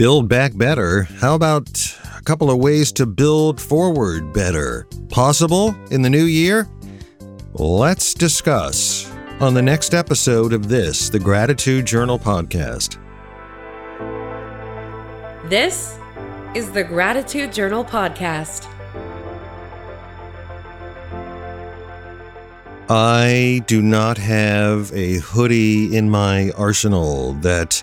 Build 0.00 0.30
back 0.30 0.56
better. 0.56 1.02
How 1.02 1.34
about 1.34 1.68
a 2.16 2.22
couple 2.22 2.50
of 2.50 2.56
ways 2.56 2.90
to 2.92 3.04
build 3.04 3.60
forward 3.60 4.32
better? 4.32 4.86
Possible 5.10 5.76
in 5.90 6.00
the 6.00 6.08
new 6.08 6.24
year? 6.24 6.66
Let's 7.52 8.14
discuss 8.14 9.12
on 9.40 9.52
the 9.52 9.60
next 9.60 9.92
episode 9.92 10.54
of 10.54 10.70
this, 10.70 11.10
the 11.10 11.18
Gratitude 11.18 11.84
Journal 11.84 12.18
podcast. 12.18 12.96
This 15.50 15.98
is 16.54 16.72
the 16.72 16.82
Gratitude 16.82 17.52
Journal 17.52 17.84
podcast. 17.84 18.66
I 22.88 23.62
do 23.66 23.82
not 23.82 24.16
have 24.16 24.94
a 24.94 25.18
hoodie 25.18 25.94
in 25.94 26.08
my 26.08 26.52
arsenal 26.52 27.34
that 27.42 27.82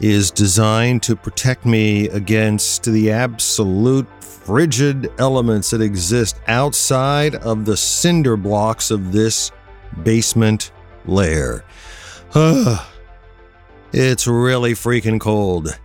is 0.00 0.30
designed 0.30 1.02
to 1.02 1.16
protect 1.16 1.64
me 1.64 2.08
against 2.08 2.84
the 2.84 3.10
absolute 3.10 4.06
frigid 4.22 5.10
elements 5.18 5.70
that 5.70 5.80
exist 5.80 6.40
outside 6.48 7.34
of 7.36 7.64
the 7.64 7.76
cinder 7.76 8.36
blocks 8.36 8.90
of 8.90 9.12
this 9.12 9.50
basement 10.02 10.72
lair. 11.06 11.64
it's 13.92 14.26
really 14.26 14.72
freaking 14.72 15.20
cold. 15.20 15.78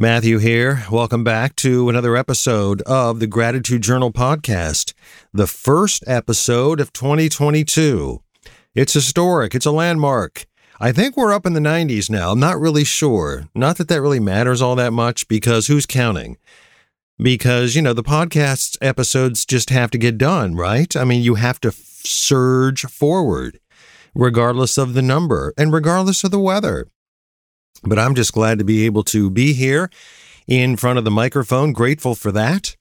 Matthew 0.00 0.38
here. 0.38 0.84
Welcome 0.92 1.24
back 1.24 1.56
to 1.56 1.88
another 1.88 2.16
episode 2.16 2.82
of 2.82 3.18
the 3.18 3.26
Gratitude 3.26 3.82
Journal 3.82 4.12
podcast, 4.12 4.94
the 5.32 5.48
first 5.48 6.04
episode 6.06 6.80
of 6.80 6.92
2022. 6.92 8.22
It's 8.76 8.92
historic, 8.92 9.56
it's 9.56 9.66
a 9.66 9.72
landmark. 9.72 10.46
I 10.80 10.92
think 10.92 11.16
we're 11.16 11.32
up 11.32 11.44
in 11.44 11.54
the 11.54 11.60
90s 11.60 12.08
now. 12.08 12.30
I'm 12.30 12.38
not 12.38 12.60
really 12.60 12.84
sure. 12.84 13.48
Not 13.52 13.78
that 13.78 13.88
that 13.88 14.00
really 14.00 14.20
matters 14.20 14.62
all 14.62 14.76
that 14.76 14.92
much 14.92 15.26
because 15.26 15.66
who's 15.66 15.86
counting? 15.86 16.36
Because, 17.20 17.74
you 17.74 17.82
know, 17.82 17.92
the 17.92 18.04
podcast 18.04 18.76
episodes 18.80 19.44
just 19.44 19.70
have 19.70 19.90
to 19.90 19.98
get 19.98 20.18
done, 20.18 20.54
right? 20.54 20.94
I 20.94 21.02
mean, 21.02 21.20
you 21.20 21.34
have 21.34 21.60
to 21.62 21.72
surge 21.72 22.82
forward 22.82 23.58
regardless 24.14 24.78
of 24.78 24.94
the 24.94 25.02
number 25.02 25.52
and 25.58 25.72
regardless 25.72 26.22
of 26.22 26.30
the 26.30 26.38
weather. 26.38 26.86
But 27.82 27.98
I'm 27.98 28.14
just 28.14 28.32
glad 28.32 28.60
to 28.60 28.64
be 28.64 28.86
able 28.86 29.02
to 29.04 29.30
be 29.30 29.54
here 29.54 29.90
in 30.46 30.76
front 30.76 30.96
of 30.96 31.04
the 31.04 31.10
microphone. 31.10 31.72
Grateful 31.72 32.14
for 32.14 32.30
that. 32.30 32.76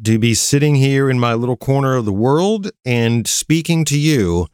To 0.00 0.16
be 0.20 0.34
sitting 0.34 0.76
here 0.76 1.10
in 1.10 1.18
my 1.18 1.34
little 1.34 1.56
corner 1.56 1.96
of 1.96 2.04
the 2.04 2.12
world 2.12 2.70
and 2.84 3.26
speaking 3.26 3.84
to 3.86 3.98
you 3.98 4.46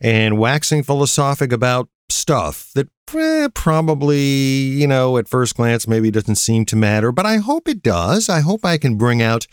and 0.00 0.38
waxing 0.38 0.82
philosophic 0.82 1.52
about 1.52 1.90
stuff 2.10 2.70
that 2.74 2.88
eh, 3.14 3.48
probably, 3.54 4.20
you 4.20 4.86
know, 4.86 5.18
at 5.18 5.28
first 5.28 5.56
glance 5.56 5.86
maybe 5.86 6.10
doesn't 6.10 6.36
seem 6.36 6.64
to 6.66 6.76
matter, 6.76 7.12
but 7.12 7.26
I 7.26 7.36
hope 7.36 7.68
it 7.68 7.82
does. 7.82 8.28
I 8.28 8.40
hope 8.40 8.64
I 8.64 8.78
can 8.78 8.96
bring 8.96 9.22
out 9.22 9.46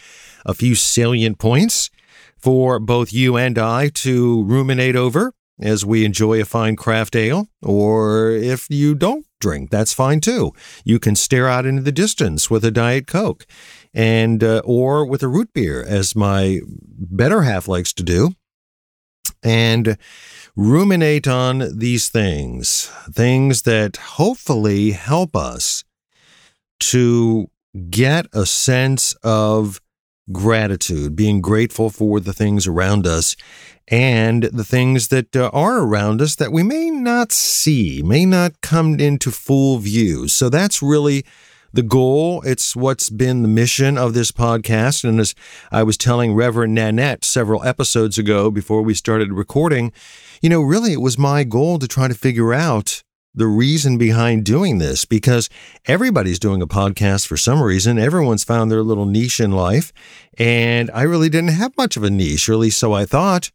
a 0.46 0.54
few 0.54 0.76
salient 0.76 1.40
points 1.40 1.90
for 2.38 2.80
both 2.80 3.12
you 3.12 3.38
and 3.38 3.58
I 3.58 3.90
to 3.90 4.44
ruminate 4.44 4.96
over 4.96 5.34
as 5.60 5.86
we 5.86 6.04
enjoy 6.04 6.42
a 6.42 6.46
fine 6.46 6.76
craft 6.76 7.16
ale, 7.16 7.48
or 7.62 8.32
if 8.32 8.68
you 8.70 8.94
don't 8.94 9.26
drink, 9.40 9.70
that's 9.70 9.94
fine 9.94 10.20
too. 10.20 10.52
You 10.84 11.00
can 11.00 11.16
stare 11.16 11.48
out 11.48 11.66
into 11.66 11.82
the 11.82 11.92
distance 11.92 12.50
with 12.50 12.66
a 12.66 12.72
Diet 12.72 13.08
Coke 13.08 13.46
and 13.94 14.44
uh, 14.44 14.62
or 14.66 15.06
with 15.06 15.24
a 15.24 15.28
root 15.28 15.54
beer, 15.54 15.84
as 15.84 16.16
my 16.16 16.60
better 16.68 17.44
half 17.44 17.68
likes 17.68 17.94
to 17.94 18.04
do, 18.04 18.32
and 19.42 19.98
ruminate 20.56 21.28
on 21.28 21.78
these 21.78 22.10
things, 22.10 22.90
things 23.12 23.64
that 23.64 23.98
hopefully 23.98 24.92
help 24.92 25.36
us 25.36 25.84
to 26.80 27.50
get 27.90 28.28
a 28.34 28.46
sense 28.46 29.14
of 29.24 29.82
gratitude, 30.32 31.16
being 31.16 31.42
grateful 31.42 31.90
for 31.90 32.20
the 32.20 32.34
things 32.34 32.66
around 32.66 33.06
us 33.06 33.36
and 33.88 34.44
the 34.44 34.64
things 34.64 35.10
that 35.10 35.36
uh, 35.36 35.50
are 35.54 35.80
around 35.80 36.22
us 36.22 36.36
that 36.36 36.52
we 36.52 36.64
may 36.64 36.90
not 36.90 37.32
see, 37.32 38.02
may 38.04 38.26
not 38.26 38.62
come 38.62 39.00
into 39.00 39.30
full 39.30 39.78
view. 39.78 40.28
So 40.28 40.50
that's 40.50 40.82
really 40.82 41.26
the 41.76 41.84
goal. 41.84 42.42
It's 42.44 42.76
what's 42.76 43.10
been 43.10 43.42
the 43.42 43.50
mission 43.50 43.98
of 43.98 44.14
this 44.14 44.32
podcast. 44.32 45.04
And 45.04 45.20
as 45.20 45.36
I 45.72 45.84
was 45.84 45.98
telling 45.98 46.34
Reverend 46.34 46.74
Nanette 46.74 47.26
several 47.26 47.64
episodes 47.66 48.18
ago 48.18 48.50
before 48.50 48.82
we 48.82 48.94
started 48.94 49.34
recording, 49.34 49.92
you 50.42 50.50
know, 50.50 50.62
really 50.62 50.94
it 50.94 51.02
was 51.02 51.18
my 51.18 51.44
goal 51.44 51.78
to 51.80 51.88
try 51.88 52.08
to 52.08 52.14
figure 52.14 52.54
out 52.54 53.04
the 53.34 53.48
reason 53.48 53.98
behind 53.98 54.46
doing 54.46 54.78
this 54.78 55.04
because 55.04 55.50
everybody's 55.86 56.40
doing 56.40 56.62
a 56.62 56.68
podcast 56.68 57.28
for 57.28 57.36
some 57.36 57.62
reason. 57.62 58.00
Everyone's 58.00 58.46
found 58.46 58.72
their 58.72 58.82
little 58.82 59.06
niche 59.06 59.42
in 59.42 59.52
life. 59.52 59.92
And 60.38 60.90
I 60.94 61.02
really 61.02 61.28
didn't 61.28 61.50
have 61.50 61.76
much 61.78 61.98
of 61.98 62.04
a 62.04 62.10
niche, 62.10 62.48
or 62.48 62.54
at 62.54 62.60
least 62.60 62.80
so 62.80 62.94
I 62.94 63.04
thought. 63.04 63.52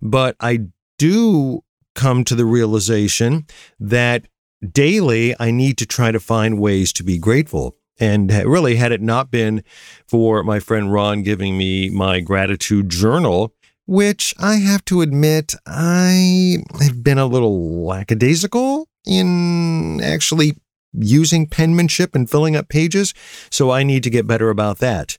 But 0.00 0.36
I 0.38 0.68
do 0.96 1.62
come 1.96 2.22
to 2.24 2.36
the 2.36 2.44
realization 2.44 3.46
that 3.80 4.26
daily 4.72 5.34
I 5.38 5.50
need 5.50 5.78
to 5.78 5.86
try 5.86 6.12
to 6.12 6.20
find 6.20 6.58
ways 6.58 6.92
to 6.94 7.04
be 7.04 7.18
grateful. 7.18 7.76
And 8.00 8.30
really, 8.32 8.76
had 8.76 8.90
it 8.90 9.00
not 9.00 9.30
been 9.30 9.62
for 10.08 10.42
my 10.42 10.58
friend 10.58 10.92
Ron 10.92 11.22
giving 11.22 11.56
me 11.56 11.90
my 11.90 12.20
gratitude 12.20 12.88
journal, 12.88 13.54
which 13.86 14.34
I 14.38 14.56
have 14.56 14.84
to 14.86 15.00
admit, 15.00 15.54
I 15.66 16.56
have 16.80 17.04
been 17.04 17.18
a 17.18 17.26
little 17.26 17.84
lackadaisical 17.86 18.88
in 19.06 20.00
actually 20.02 20.56
using 20.92 21.46
penmanship 21.46 22.14
and 22.14 22.28
filling 22.28 22.56
up 22.56 22.68
pages. 22.68 23.14
So 23.50 23.70
I 23.70 23.82
need 23.82 24.02
to 24.04 24.10
get 24.10 24.26
better 24.26 24.50
about 24.50 24.78
that. 24.78 25.18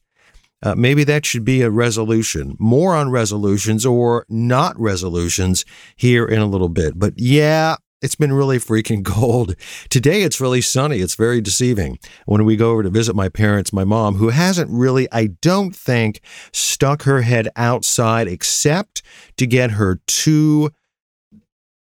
Uh, 0.64 0.74
maybe 0.74 1.04
that 1.04 1.26
should 1.26 1.46
be 1.46 1.62
a 1.62 1.70
resolution. 1.70 2.56
More 2.60 2.96
on 2.96 3.12
resolutions 3.12 3.86
or 3.86 4.26
not 4.30 4.80
resolutions 4.80 5.64
here 5.96 6.26
in 6.26 6.40
a 6.40 6.48
little 6.48 6.70
bit. 6.70 6.98
But 6.98 7.14
yeah, 7.18 7.76
it's 8.02 8.16
been 8.16 8.34
really 8.34 8.58
freaking 8.58 9.04
cold. 9.06 9.56
Today 9.90 10.24
it's 10.24 10.42
really 10.42 10.62
sunny. 10.62 11.00
It's 11.00 11.16
very 11.16 11.42
deceiving. 11.42 12.00
When 12.26 12.46
we 12.46 12.56
go 12.56 12.72
over 12.72 12.84
to 12.84 12.90
visit 12.90 13.16
my 13.16 13.30
parents, 13.30 13.74
my 13.74 13.84
mom, 13.84 14.16
who 14.16 14.30
hasn't 14.30 14.70
really, 14.72 15.08
I 15.12 15.28
don't 15.42 15.76
think, 15.76 16.22
stuck 16.52 17.04
her 17.04 17.22
head 17.22 17.50
outside 17.56 18.28
except 18.28 19.02
to 19.38 19.48
get 19.48 19.72
her 19.72 20.00
two 20.08 20.72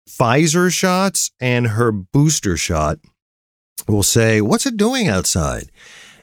Pfizer 0.08 0.70
shots 0.70 1.30
and 1.40 1.68
her 1.68 1.90
booster 1.90 2.56
shot, 2.56 2.98
will 3.88 4.02
say, 4.02 4.40
What's 4.40 4.66
it 4.66 4.76
doing 4.76 5.08
outside? 5.08 5.70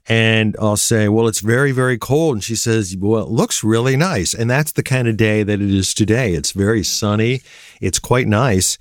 And 0.08 0.56
I'll 0.60 0.78
say, 0.78 1.08
Well, 1.08 1.28
it's 1.28 1.40
very, 1.40 1.72
very 1.72 1.98
cold. 1.98 2.36
And 2.36 2.44
she 2.44 2.56
says, 2.56 2.96
Well, 2.98 3.24
it 3.24 3.30
looks 3.30 3.64
really 3.64 3.98
nice. 3.98 4.34
And 4.34 4.50
that's 4.50 4.72
the 4.72 4.84
kind 4.84 5.08
of 5.08 5.18
day 5.18 5.44
that 5.44 5.62
it 5.62 5.74
is 5.74 5.94
today. 5.94 6.34
It's 6.34 6.52
very 6.52 6.84
sunny. 6.84 7.42
It's 7.82 8.00
quite 8.00 8.28
nice. 8.28 8.78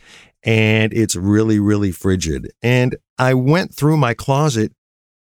And 0.49 0.95
it's 0.95 1.15
really, 1.15 1.59
really 1.61 1.93
frigid. 1.93 2.51
And 2.63 2.97
I 3.19 3.35
went 3.35 3.75
through 3.75 3.99
my 3.99 4.15
closet 4.15 4.73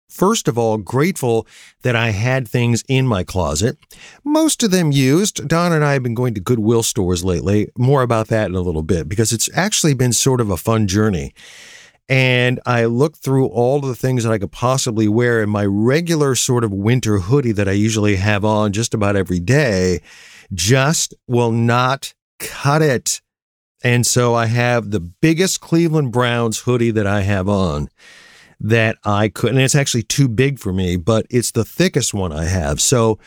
First 0.08 0.48
of 0.48 0.56
all, 0.56 0.78
grateful 0.78 1.46
that 1.82 1.94
I 1.94 2.10
had 2.10 2.48
things 2.48 2.82
in 2.88 3.06
my 3.06 3.24
closet. 3.24 3.76
Most 4.24 4.62
of 4.62 4.70
them 4.70 4.90
used. 4.90 5.46
Don 5.46 5.72
and 5.72 5.84
I 5.84 5.92
have 5.92 6.02
been 6.02 6.14
going 6.14 6.32
to 6.34 6.40
Goodwill 6.40 6.82
stores 6.82 7.24
lately. 7.24 7.68
More 7.76 8.02
about 8.02 8.28
that 8.28 8.48
in 8.48 8.54
a 8.54 8.62
little 8.62 8.82
bit 8.82 9.06
because 9.08 9.32
it's 9.32 9.50
actually 9.54 9.92
been 9.92 10.14
sort 10.14 10.40
of 10.40 10.50
a 10.50 10.56
fun 10.56 10.86
journey. 10.86 11.34
And 12.08 12.58
I 12.64 12.86
looked 12.86 13.18
through 13.18 13.48
all 13.48 13.80
the 13.80 13.94
things 13.94 14.24
that 14.24 14.32
I 14.32 14.38
could 14.38 14.50
possibly 14.50 15.08
wear 15.08 15.42
in 15.42 15.50
my 15.50 15.66
regular 15.66 16.34
sort 16.34 16.64
of 16.64 16.72
winter 16.72 17.18
hoodie 17.18 17.52
that 17.52 17.68
I 17.68 17.72
usually 17.72 18.16
have 18.16 18.46
on 18.46 18.72
just 18.72 18.94
about 18.94 19.14
every 19.14 19.40
day, 19.40 20.00
just 20.54 21.12
will 21.26 21.52
not 21.52 22.14
cut 22.38 22.80
it. 22.80 23.20
And 23.82 24.06
so 24.06 24.34
I 24.34 24.46
have 24.46 24.90
the 24.90 25.00
biggest 25.00 25.60
Cleveland 25.60 26.12
Browns 26.12 26.60
hoodie 26.60 26.90
that 26.90 27.06
I 27.06 27.22
have 27.22 27.48
on 27.48 27.88
that 28.60 28.98
I 29.04 29.28
could, 29.28 29.50
and 29.50 29.60
it's 29.60 29.76
actually 29.76 30.02
too 30.02 30.28
big 30.28 30.58
for 30.58 30.72
me, 30.72 30.96
but 30.96 31.26
it's 31.30 31.52
the 31.52 31.64
thickest 31.64 32.12
one 32.12 32.32
I 32.32 32.44
have. 32.44 32.80
So 32.80 33.18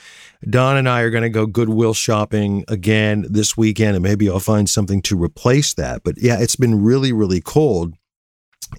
Don 0.50 0.76
and 0.76 0.90
I 0.90 1.02
are 1.02 1.10
going 1.10 1.24
to 1.24 1.30
go 1.30 1.46
Goodwill 1.46 1.94
shopping 1.94 2.66
again 2.68 3.26
this 3.30 3.56
weekend, 3.56 3.96
and 3.96 4.04
maybe 4.04 4.30
I'll 4.30 4.40
find 4.40 4.70
something 4.70 5.02
to 5.04 5.22
replace 5.22 5.74
that. 5.76 6.04
But 6.04 6.16
yeah, 6.18 6.38
it's 6.40 6.58
been 6.58 6.84
really, 6.84 7.14
really 7.14 7.40
cold. 7.40 7.96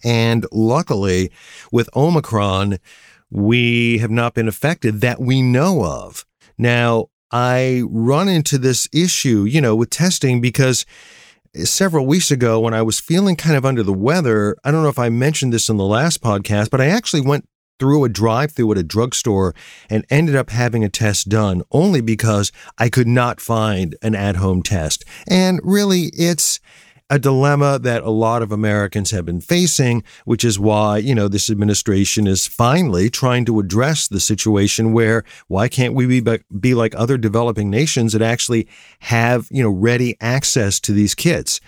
And 0.05 0.47
luckily, 0.53 1.31
with 1.71 1.89
Omicron, 1.97 2.79
we 3.31 3.99
have 3.99 4.11
not 4.11 4.35
been 4.35 4.49
affected 4.49 5.01
that 5.01 5.21
we 5.21 5.41
know 5.41 5.85
of. 5.85 6.27
Now, 6.59 7.07
I 7.31 7.83
run 7.87 8.29
into 8.29 8.59
this 8.59 8.89
issue, 8.93 9.45
you 9.45 9.61
know, 9.61 9.75
with 9.75 9.89
testing 9.89 10.43
because 10.43 10.85
several 11.55 12.07
weeks 12.07 12.31
ago 12.31 12.61
when 12.61 12.75
I 12.75 12.83
was 12.83 13.01
feeling 13.01 13.37
kind 13.37 13.57
of 13.57 13.65
under 13.65 13.83
the 13.83 13.93
weather. 13.93 14.57
I 14.65 14.71
don't 14.71 14.83
know 14.83 14.89
if 14.89 14.99
I 14.99 15.09
mentioned 15.09 15.53
this 15.53 15.69
in 15.69 15.77
the 15.77 15.85
last 15.85 16.23
podcast, 16.23 16.71
but 16.71 16.81
I 16.81 16.87
actually 16.87 17.21
went 17.21 17.47
through 17.79 18.05
a 18.05 18.09
drive 18.09 18.53
through 18.53 18.71
at 18.73 18.79
a 18.79 18.83
drugstore 18.83 19.55
and 19.91 20.07
ended 20.09 20.37
up 20.37 20.51
having 20.51 20.85
a 20.85 20.89
test 20.89 21.29
done 21.29 21.63
only 21.73 22.01
because 22.01 22.53
I 22.79 22.89
could 22.89 23.09
not 23.09 23.41
find 23.41 23.97
an 24.03 24.15
at 24.15 24.37
home 24.37 24.63
test. 24.63 25.05
And 25.29 25.61
really, 25.65 26.11
it's 26.15 26.61
a 27.13 27.19
dilemma 27.19 27.79
that 27.79 28.03
a 28.03 28.11
lot 28.11 28.41
of 28.41 28.51
Americans 28.51 29.11
have 29.11 29.27
been 29.27 29.43
facing, 29.43 30.03
which 30.25 30.43
is 30.43 30.59
why, 30.59 30.97
you 30.97 31.15
know, 31.15 31.29
this 31.29 31.51
administration 31.51 32.27
is 32.27 32.47
finally 32.47 33.11
trying 33.11 33.45
to 33.45 33.61
address 33.61 34.09
the 34.09 34.19
situation 34.19 34.95
where 34.95 35.23
why 35.47 35.69
can't 35.69 35.93
we 35.93 36.07
be, 36.07 36.39
be 36.59 36.73
like 36.73 36.95
other 36.95 37.19
developing 37.19 37.69
nations 37.69 38.15
that 38.15 38.23
actually 38.23 38.67
have, 39.01 39.47
you 39.51 39.63
know, 39.63 39.69
ready 39.69 40.17
access 40.23 40.81
to 40.81 40.93
these 40.93 41.15
kits? 41.15 41.61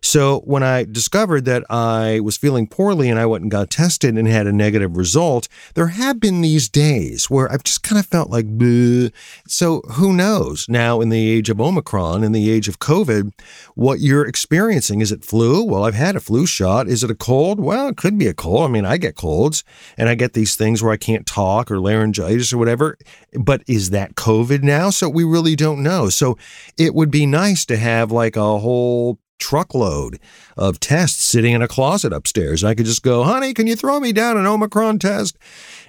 So 0.00 0.40
when 0.40 0.62
I 0.62 0.84
discovered 0.84 1.44
that 1.46 1.64
I 1.70 2.20
was 2.20 2.36
feeling 2.36 2.66
poorly 2.66 3.08
and 3.08 3.18
I 3.18 3.26
went 3.26 3.42
and 3.42 3.50
got 3.50 3.70
tested 3.70 4.16
and 4.16 4.28
had 4.28 4.46
a 4.46 4.52
negative 4.52 4.96
result, 4.96 5.48
there 5.74 5.88
have 5.88 6.20
been 6.20 6.40
these 6.40 6.68
days 6.68 7.28
where 7.30 7.50
I've 7.50 7.64
just 7.64 7.82
kind 7.82 7.98
of 7.98 8.06
felt 8.06 8.30
like, 8.30 8.46
Bleh. 8.58 9.12
so 9.46 9.80
who 9.92 10.12
knows 10.12 10.66
now 10.68 11.00
in 11.00 11.08
the 11.08 11.28
age 11.30 11.50
of 11.50 11.60
Omicron, 11.60 12.24
in 12.24 12.32
the 12.32 12.50
age 12.50 12.68
of 12.68 12.78
COVID, 12.78 13.32
what 13.74 14.00
you're 14.00 14.26
experiencing. 14.26 15.00
Is 15.00 15.12
it 15.12 15.24
flu? 15.24 15.64
Well, 15.64 15.84
I've 15.84 15.94
had 15.94 16.16
a 16.16 16.20
flu 16.20 16.46
shot. 16.46 16.88
Is 16.88 17.04
it 17.04 17.10
a 17.10 17.14
cold? 17.14 17.60
Well, 17.60 17.88
it 17.88 17.96
could 17.96 18.18
be 18.18 18.26
a 18.26 18.34
cold. 18.34 18.64
I 18.64 18.72
mean, 18.72 18.84
I 18.84 18.96
get 18.96 19.16
colds 19.16 19.64
and 19.96 20.08
I 20.08 20.14
get 20.14 20.32
these 20.32 20.56
things 20.56 20.82
where 20.82 20.92
I 20.92 20.96
can't 20.96 21.26
talk 21.26 21.70
or 21.70 21.80
laryngitis 21.80 22.52
or 22.52 22.58
whatever. 22.58 22.96
But 23.32 23.62
is 23.66 23.90
that 23.90 24.14
COVID 24.14 24.62
now? 24.62 24.90
So 24.90 25.08
we 25.08 25.24
really 25.24 25.56
don't 25.56 25.82
know. 25.82 26.08
So 26.08 26.38
it 26.76 26.94
would 26.94 27.10
be 27.10 27.26
nice 27.26 27.64
to 27.66 27.76
have 27.76 28.10
like 28.12 28.36
a 28.36 28.58
whole 28.58 29.18
truckload 29.38 30.18
of 30.56 30.80
tests 30.80 31.24
sitting 31.24 31.52
in 31.52 31.62
a 31.62 31.68
closet 31.68 32.12
upstairs. 32.12 32.64
I 32.64 32.74
could 32.74 32.86
just 32.86 33.02
go, 33.02 33.22
honey, 33.22 33.54
can 33.54 33.66
you 33.66 33.76
throw 33.76 34.00
me 34.00 34.12
down 34.12 34.36
an 34.36 34.46
Omicron 34.46 34.98
test? 34.98 35.36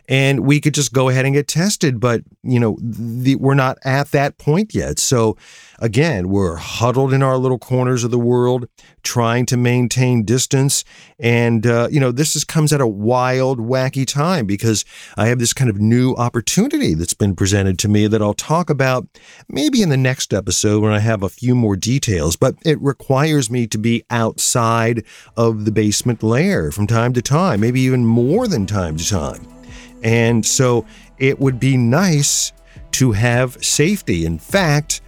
and 0.09 0.39
we 0.39 0.59
could 0.59 0.73
just 0.73 0.91
go 0.91 1.07
ahead 1.07 1.25
and 1.25 1.35
get 1.35 1.47
tested. 1.47 1.99
But, 1.99 2.23
you 2.41 2.59
know, 2.59 2.77
the, 2.81 3.35
we're 3.35 3.53
not 3.53 3.77
at 3.85 4.09
that 4.11 4.39
point 4.39 4.73
yet. 4.73 4.97
So, 4.97 5.37
again, 5.77 6.29
we're 6.29 6.55
huddled 6.55 7.13
in 7.13 7.21
our 7.21 7.37
little 7.37 7.59
corners 7.59 8.03
of 8.03 8.09
the 8.09 8.17
world, 8.17 8.67
trying 9.03 9.45
to 9.45 9.55
maintain 9.55 10.25
distance. 10.25 10.83
And, 11.19 11.67
uh, 11.67 11.89
you 11.91 11.99
know, 11.99 12.11
this 12.11 12.35
is, 12.35 12.43
comes 12.43 12.73
at 12.73 12.81
a 12.81 12.87
wild, 12.87 13.59
wacky 13.59 14.05
time 14.05 14.47
because 14.47 14.83
I 15.15 15.27
have 15.27 15.37
this 15.37 15.53
kind 15.53 15.69
of 15.69 15.79
new 15.79 16.15
opportunity 16.15 16.95
that's 16.95 17.13
been 17.13 17.35
presented 17.35 17.77
to 17.79 17.87
me 17.87 18.07
that 18.07 18.21
I'll 18.21 18.33
talk 18.33 18.71
about 18.71 19.07
maybe 19.47 19.83
in 19.83 19.89
the 19.89 19.97
next 19.97 20.33
episode 20.33 20.81
when 20.81 20.91
I 20.91 20.99
have 20.99 21.21
a 21.21 21.29
few 21.29 21.53
more 21.53 21.75
details. 21.75 22.35
But 22.35 22.55
it 22.65 22.81
requires 22.81 23.38
me 23.47 23.67
to 23.67 23.77
be 23.77 24.03
outside 24.09 25.03
of 25.37 25.65
the 25.65 25.71
basement 25.71 26.23
lair 26.23 26.71
from 26.71 26.87
time 26.87 27.13
to 27.13 27.21
time, 27.21 27.59
maybe 27.59 27.81
even 27.81 28.03
more 28.03 28.47
than 28.47 28.65
time 28.65 28.97
to 28.97 29.07
time. 29.07 29.47
And 30.01 30.43
so 30.43 30.85
it 31.19 31.39
would 31.39 31.59
be 31.59 31.77
nice 31.77 32.51
to 32.93 33.11
have 33.11 33.63
safety. 33.63 34.25
In 34.25 34.39
fact, 34.39 35.01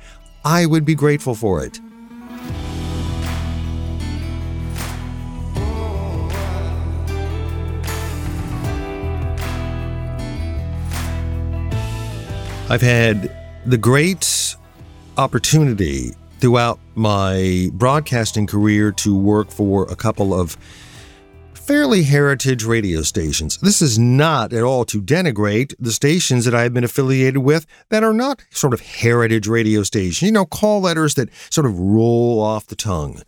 I 0.46 0.66
would 0.66 0.86
be 0.86 0.96
grateful 0.96 1.34
for 1.34 1.66
it. 1.66 1.80
I've 12.70 12.82
had 12.82 13.36
the 13.66 13.78
great 13.78 14.56
opportunity 15.18 16.14
throughout 16.42 16.80
my 16.96 17.70
broadcasting 17.74 18.48
career 18.48 18.92
to 18.92 19.16
work 19.16 19.52
for 19.52 19.90
a 19.92 19.96
couple 19.96 20.34
of 20.34 20.58
fairly 21.72 22.04
heritage 22.04 22.66
radio 22.66 23.02
stations. 23.04 23.58
This 23.58 23.82
is 23.82 23.98
not 23.98 24.52
at 24.52 24.64
all 24.64 24.84
to 24.86 25.02
denigrate 25.02 25.74
the 25.80 25.92
stations 25.92 26.44
that 26.46 26.56
I've 26.56 26.74
been 26.74 26.84
affiliated 26.84 27.38
with 27.38 27.66
that 27.90 28.04
are 28.04 28.14
not 28.14 28.44
sort 28.50 28.74
of 28.74 28.82
heritage 28.82 29.48
radio 29.48 29.84
stations, 29.84 30.24
you 30.24 30.32
know, 30.32 30.46
call 30.46 30.82
letters 30.82 31.14
that 31.16 31.30
sort 31.52 31.68
of 31.68 31.80
roll 31.80 32.42
off 32.42 32.66
the 32.66 32.76
tongue. 32.76 33.22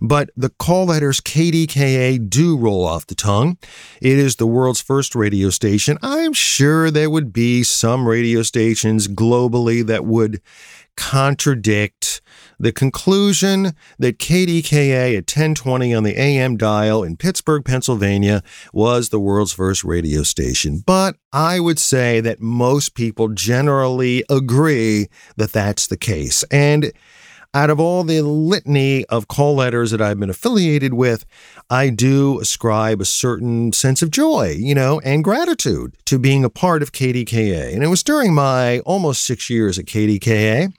But 0.00 0.30
the 0.36 0.50
call 0.50 0.86
letters 0.86 1.20
KDKA 1.20 2.30
do 2.30 2.56
roll 2.56 2.86
off 2.86 3.06
the 3.06 3.14
tongue. 3.14 3.58
It 4.00 4.18
is 4.18 4.36
the 4.36 4.46
world's 4.46 4.80
first 4.80 5.14
radio 5.14 5.50
station. 5.50 5.98
I'm 6.00 6.32
sure 6.32 6.90
there 6.90 7.10
would 7.10 7.32
be 7.32 7.64
some 7.64 8.06
radio 8.06 8.42
stations 8.42 9.08
globally 9.08 9.84
that 9.86 10.06
would 10.06 10.40
contradict 10.96 12.22
the 12.60 12.72
conclusion 12.72 13.72
that 13.98 14.18
KDKA 14.18 15.16
at 15.16 15.24
1020 15.24 15.94
on 15.94 16.02
the 16.02 16.20
AM 16.20 16.58
dial 16.58 17.02
in 17.02 17.16
Pittsburgh, 17.16 17.64
Pennsylvania 17.64 18.42
was 18.74 19.08
the 19.08 19.18
world's 19.18 19.54
first 19.54 19.82
radio 19.82 20.22
station. 20.22 20.82
But 20.84 21.16
I 21.32 21.58
would 21.58 21.78
say 21.78 22.20
that 22.20 22.40
most 22.40 22.94
people 22.94 23.28
generally 23.28 24.24
agree 24.28 25.08
that 25.36 25.52
that's 25.52 25.86
the 25.86 25.96
case. 25.96 26.42
And 26.50 26.92
out 27.54 27.70
of 27.70 27.80
all 27.80 28.04
the 28.04 28.20
litany 28.20 29.06
of 29.06 29.26
call 29.26 29.56
letters 29.56 29.90
that 29.90 30.02
I've 30.02 30.20
been 30.20 30.30
affiliated 30.30 30.92
with, 30.94 31.24
I 31.70 31.88
do 31.88 32.40
ascribe 32.40 33.00
a 33.00 33.06
certain 33.06 33.72
sense 33.72 34.02
of 34.02 34.10
joy, 34.10 34.54
you 34.56 34.74
know, 34.74 35.00
and 35.00 35.24
gratitude 35.24 35.96
to 36.04 36.18
being 36.18 36.44
a 36.44 36.50
part 36.50 36.82
of 36.82 36.92
KDKA. 36.92 37.74
And 37.74 37.82
it 37.82 37.88
was 37.88 38.02
during 38.02 38.34
my 38.34 38.80
almost 38.80 39.24
six 39.24 39.48
years 39.48 39.78
at 39.78 39.86
KDKA 39.86 40.72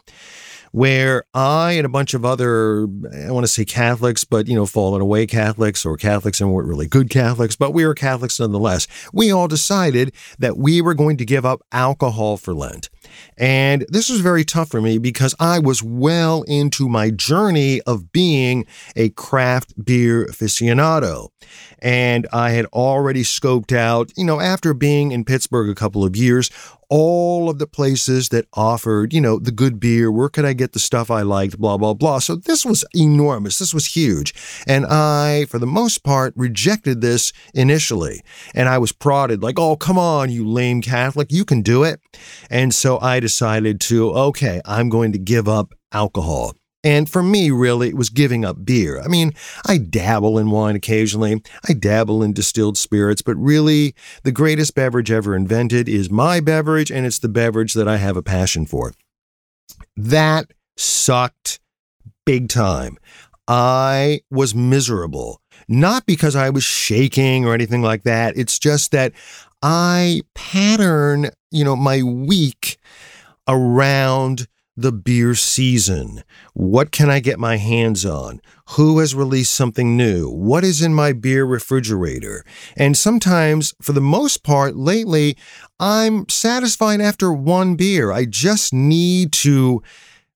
where 0.71 1.25
I 1.33 1.73
and 1.73 1.85
a 1.85 1.89
bunch 1.89 2.13
of 2.13 2.25
other, 2.25 2.83
I 2.83 3.31
want 3.31 3.43
to 3.43 3.47
say 3.47 3.65
Catholics, 3.65 4.23
but, 4.23 4.47
you 4.47 4.55
know, 4.55 4.65
fallen 4.65 5.01
away 5.01 5.25
Catholics 5.27 5.85
or 5.85 5.97
Catholics 5.97 6.39
and 6.39 6.51
weren't 6.51 6.67
really 6.67 6.87
good 6.87 7.09
Catholics, 7.09 7.55
but 7.55 7.73
we 7.73 7.85
were 7.85 7.93
Catholics 7.93 8.39
nonetheless. 8.39 8.87
We 9.13 9.31
all 9.31 9.47
decided 9.47 10.13
that 10.39 10.57
we 10.57 10.81
were 10.81 10.93
going 10.93 11.17
to 11.17 11.25
give 11.25 11.45
up 11.45 11.61
alcohol 11.71 12.37
for 12.37 12.53
Lent. 12.53 12.89
And 13.37 13.85
this 13.89 14.09
was 14.09 14.21
very 14.21 14.45
tough 14.45 14.69
for 14.69 14.81
me 14.81 14.97
because 14.97 15.35
I 15.39 15.59
was 15.59 15.83
well 15.83 16.43
into 16.43 16.87
my 16.87 17.09
journey 17.09 17.81
of 17.81 18.11
being 18.11 18.65
a 18.95 19.09
craft 19.09 19.83
beer 19.83 20.25
aficionado. 20.27 21.29
And 21.81 22.27
I 22.31 22.51
had 22.51 22.65
already 22.67 23.23
scoped 23.23 23.75
out, 23.75 24.11
you 24.15 24.23
know, 24.23 24.39
after 24.39 24.73
being 24.73 25.11
in 25.11 25.25
Pittsburgh 25.25 25.69
a 25.69 25.75
couple 25.75 26.03
of 26.03 26.15
years, 26.15 26.49
all 26.89 27.49
of 27.49 27.57
the 27.57 27.67
places 27.67 28.29
that 28.29 28.47
offered, 28.53 29.13
you 29.13 29.21
know, 29.21 29.39
the 29.39 29.51
good 29.51 29.79
beer. 29.79 30.11
Where 30.11 30.27
could 30.27 30.43
I 30.43 30.51
get 30.51 30.73
the 30.73 30.79
stuff 30.79 31.09
I 31.09 31.21
liked? 31.21 31.57
Blah, 31.57 31.77
blah, 31.77 31.93
blah. 31.93 32.19
So 32.19 32.35
this 32.35 32.65
was 32.65 32.83
enormous. 32.93 33.59
This 33.59 33.73
was 33.73 33.85
huge. 33.85 34.33
And 34.67 34.85
I, 34.85 35.45
for 35.45 35.57
the 35.57 35.65
most 35.65 36.03
part, 36.03 36.33
rejected 36.35 36.99
this 36.99 37.31
initially. 37.53 38.21
And 38.53 38.67
I 38.67 38.77
was 38.77 38.91
prodded 38.91 39.41
like, 39.41 39.57
oh, 39.57 39.77
come 39.77 39.97
on, 39.97 40.29
you 40.29 40.45
lame 40.45 40.81
Catholic. 40.81 41.31
You 41.31 41.45
can 41.45 41.61
do 41.61 41.83
it. 41.83 42.01
And 42.49 42.75
so 42.75 42.99
I 42.99 43.21
decided 43.21 43.79
to, 43.81 44.11
okay, 44.11 44.61
I'm 44.65 44.89
going 44.89 45.13
to 45.13 45.19
give 45.19 45.47
up 45.47 45.73
alcohol. 45.93 46.53
And 46.83 47.07
for 47.07 47.21
me, 47.21 47.51
really, 47.51 47.89
it 47.89 47.97
was 47.97 48.09
giving 48.09 48.43
up 48.43 48.65
beer. 48.65 48.99
I 48.99 49.07
mean, 49.07 49.33
I 49.67 49.77
dabble 49.77 50.39
in 50.39 50.49
wine 50.49 50.75
occasionally, 50.75 51.41
I 51.67 51.73
dabble 51.73 52.23
in 52.23 52.33
distilled 52.33 52.77
spirits, 52.77 53.21
but 53.21 53.35
really, 53.35 53.93
the 54.23 54.31
greatest 54.31 54.73
beverage 54.73 55.11
ever 55.11 55.35
invented 55.35 55.87
is 55.87 56.09
my 56.09 56.39
beverage, 56.39 56.91
and 56.91 57.05
it's 57.05 57.19
the 57.19 57.29
beverage 57.29 57.73
that 57.73 57.87
I 57.87 57.97
have 57.97 58.17
a 58.17 58.23
passion 58.23 58.65
for. 58.65 58.93
That 59.95 60.51
sucked 60.75 61.59
big 62.25 62.49
time. 62.49 62.97
I 63.47 64.21
was 64.31 64.55
miserable, 64.55 65.41
not 65.67 66.05
because 66.05 66.35
I 66.35 66.49
was 66.49 66.63
shaking 66.63 67.45
or 67.45 67.53
anything 67.53 67.81
like 67.81 68.03
that. 68.03 68.37
It's 68.37 68.57
just 68.57 68.91
that 68.91 69.13
I 69.61 70.21
pattern, 70.33 71.29
you 71.51 71.63
know, 71.63 71.75
my 71.75 72.01
week 72.01 72.77
around 73.47 74.47
the 74.77 74.91
beer 74.91 75.35
season. 75.35 76.23
What 76.53 76.91
can 76.91 77.09
I 77.09 77.19
get 77.19 77.39
my 77.39 77.57
hands 77.57 78.05
on? 78.05 78.41
Who 78.71 78.99
has 78.99 79.13
released 79.13 79.53
something 79.53 79.97
new? 79.97 80.29
What 80.29 80.63
is 80.63 80.81
in 80.81 80.93
my 80.93 81.13
beer 81.13 81.43
refrigerator? 81.45 82.45
And 82.77 82.95
sometimes, 82.95 83.73
for 83.81 83.91
the 83.91 84.01
most 84.01 84.43
part, 84.43 84.75
lately, 84.75 85.37
I'm 85.79 86.27
satisfied 86.29 87.01
after 87.01 87.33
one 87.33 87.75
beer. 87.75 88.11
I 88.11 88.25
just 88.25 88.73
need 88.73 89.33
to 89.33 89.83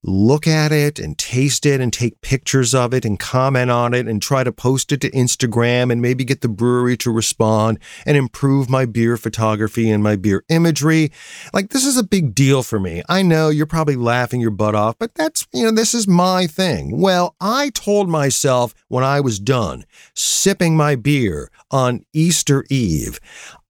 look 0.07 0.47
at 0.47 0.71
it 0.71 0.99
and 0.99 1.17
taste 1.17 1.65
it 1.65 1.81
and 1.81 1.91
take 1.91 2.21
pictures 2.21 2.75
of 2.75 2.93
it 2.93 3.05
and 3.05 3.19
comment 3.19 3.71
on 3.71 3.93
it 3.93 4.07
and 4.07 4.21
try 4.21 4.43
to 4.43 4.51
post 4.51 4.91
it 4.91 5.01
to 5.01 5.09
Instagram 5.11 5.91
and 5.91 6.01
maybe 6.01 6.23
get 6.23 6.41
the 6.41 6.47
brewery 6.47 6.95
to 6.97 7.11
respond 7.11 7.79
and 8.05 8.15
improve 8.15 8.69
my 8.69 8.85
beer 8.85 9.17
photography 9.17 9.89
and 9.89 10.03
my 10.03 10.15
beer 10.15 10.43
imagery. 10.49 11.11
Like, 11.53 11.69
this 11.69 11.85
is 11.85 11.97
a 11.97 12.03
big 12.03 12.35
deal 12.35 12.63
for 12.63 12.79
me. 12.79 13.01
I 13.09 13.21
know 13.21 13.49
you're 13.49 13.65
probably 13.65 13.95
laughing 13.95 14.41
your 14.41 14.51
butt 14.51 14.75
off, 14.75 14.97
but 14.99 15.15
that's, 15.15 15.47
you 15.53 15.63
know, 15.63 15.71
this 15.71 15.93
is 15.93 16.07
my 16.07 16.47
thing. 16.47 16.99
Well, 16.99 17.35
I 17.41 17.69
told 17.69 18.09
myself 18.09 18.73
when 18.87 19.03
I 19.03 19.19
was 19.19 19.39
done 19.39 19.85
sipping 20.13 20.77
my 20.77 20.95
beer 20.95 21.49
on 21.71 22.05
Easter 22.13 22.63
Eve, 22.69 23.19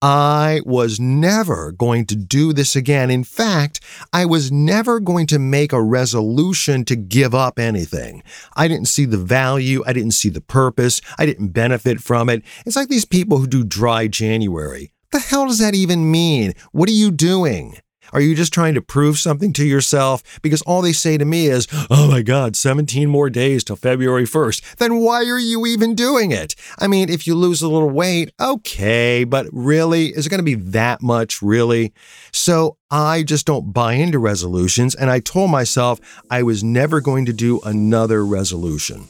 I 0.08 0.62
was 0.66 1.00
never 1.00 1.72
going 1.72 2.06
to 2.06 2.16
do 2.16 2.54
this 2.54 2.76
again. 2.76 3.10
In 3.10 3.24
fact, 3.24 3.80
I 4.14 4.26
was 4.26 4.52
never 4.52 5.00
going 5.00 5.26
to 5.28 5.40
make 5.40 5.74
a 5.74 5.82
resolution 5.82 6.86
to 6.86 6.96
give 6.96 7.34
up 7.34 7.58
anything. 7.58 8.22
I 8.56 8.68
didn't 8.68 8.88
see 8.88 9.06
the 9.06 9.18
value. 9.18 9.82
I 9.88 9.94
didn't 9.94 10.12
see 10.12 10.30
the 10.30 10.42
purpose. 10.42 11.02
I 11.18 11.26
didn't 11.26 11.54
benefit 11.54 12.02
from 12.02 12.30
it. 12.30 12.44
It's 12.68 12.76
like 12.76 12.88
these 12.88 13.04
people 13.04 13.40
who 13.40 13.48
do 13.48 13.64
dry 13.64 14.08
January. 14.08 14.92
What 15.10 15.24
the 15.24 15.28
hell 15.28 15.48
does 15.48 15.58
that 15.58 15.74
even 15.74 16.12
mean? 16.12 16.54
What 16.72 16.88
are 16.88 16.92
you 16.92 17.10
doing? 17.10 17.80
Are 18.14 18.22
you 18.22 18.36
just 18.36 18.54
trying 18.54 18.74
to 18.76 18.82
prove 18.82 19.18
something 19.18 19.54
to 19.54 19.66
yourself? 19.66 20.24
Because 20.42 20.62
all 20.64 20.82
they 20.82 20.94
say 20.94 21.18
to 21.18 21.26
me 21.26 21.48
is, 21.48 21.68
oh 21.90 22.10
my 22.10 22.22
God, 22.22 22.56
17 22.56 23.10
more 23.10 23.30
days 23.30 23.64
till 23.64 23.76
February 23.76 24.26
1st. 24.26 24.76
Then 24.76 25.00
why 25.00 25.26
are 25.26 25.40
you 25.40 25.66
even 25.66 25.96
doing 25.96 26.32
it? 26.32 26.56
I 26.80 26.88
mean, 26.88 27.10
if 27.10 27.28
you 27.28 27.36
lose 27.36 27.62
a 27.62 27.68
little 27.68 27.90
weight, 27.90 28.32
okay, 28.40 29.24
but 29.24 29.48
really, 29.52 30.08
is 30.08 30.26
it 30.26 30.30
going 30.30 30.40
to 30.40 30.44
be 30.44 30.56
that 30.56 31.02
much, 31.02 31.42
really? 31.42 31.94
So 32.32 32.78
I 32.92 33.24
just 33.24 33.46
don't 33.46 33.74
buy 33.74 33.94
into 33.94 34.20
resolutions. 34.20 34.96
And 34.96 35.10
I 35.10 35.20
told 35.20 35.52
myself 35.52 36.00
I 36.30 36.44
was 36.44 36.64
never 36.64 37.02
going 37.02 37.26
to 37.26 37.34
do 37.34 37.60
another 37.62 38.26
resolution. 38.26 39.08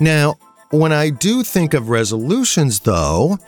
Now, 0.00 0.34
when 0.72 0.92
I 0.92 1.10
do 1.10 1.42
think 1.42 1.74
of 1.74 1.88
resolutions, 1.88 2.80
though, 2.80 3.38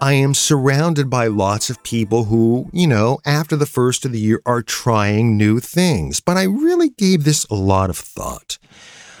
I 0.00 0.14
am 0.14 0.34
surrounded 0.34 1.08
by 1.08 1.28
lots 1.28 1.70
of 1.70 1.82
people 1.82 2.24
who, 2.24 2.68
you 2.72 2.86
know, 2.86 3.18
after 3.24 3.56
the 3.56 3.66
first 3.66 4.04
of 4.04 4.12
the 4.12 4.18
year 4.18 4.42
are 4.44 4.62
trying 4.62 5.36
new 5.36 5.60
things. 5.60 6.20
But 6.20 6.36
I 6.36 6.42
really 6.42 6.90
gave 6.90 7.24
this 7.24 7.44
a 7.46 7.54
lot 7.54 7.90
of 7.90 7.96
thought. 7.96 8.58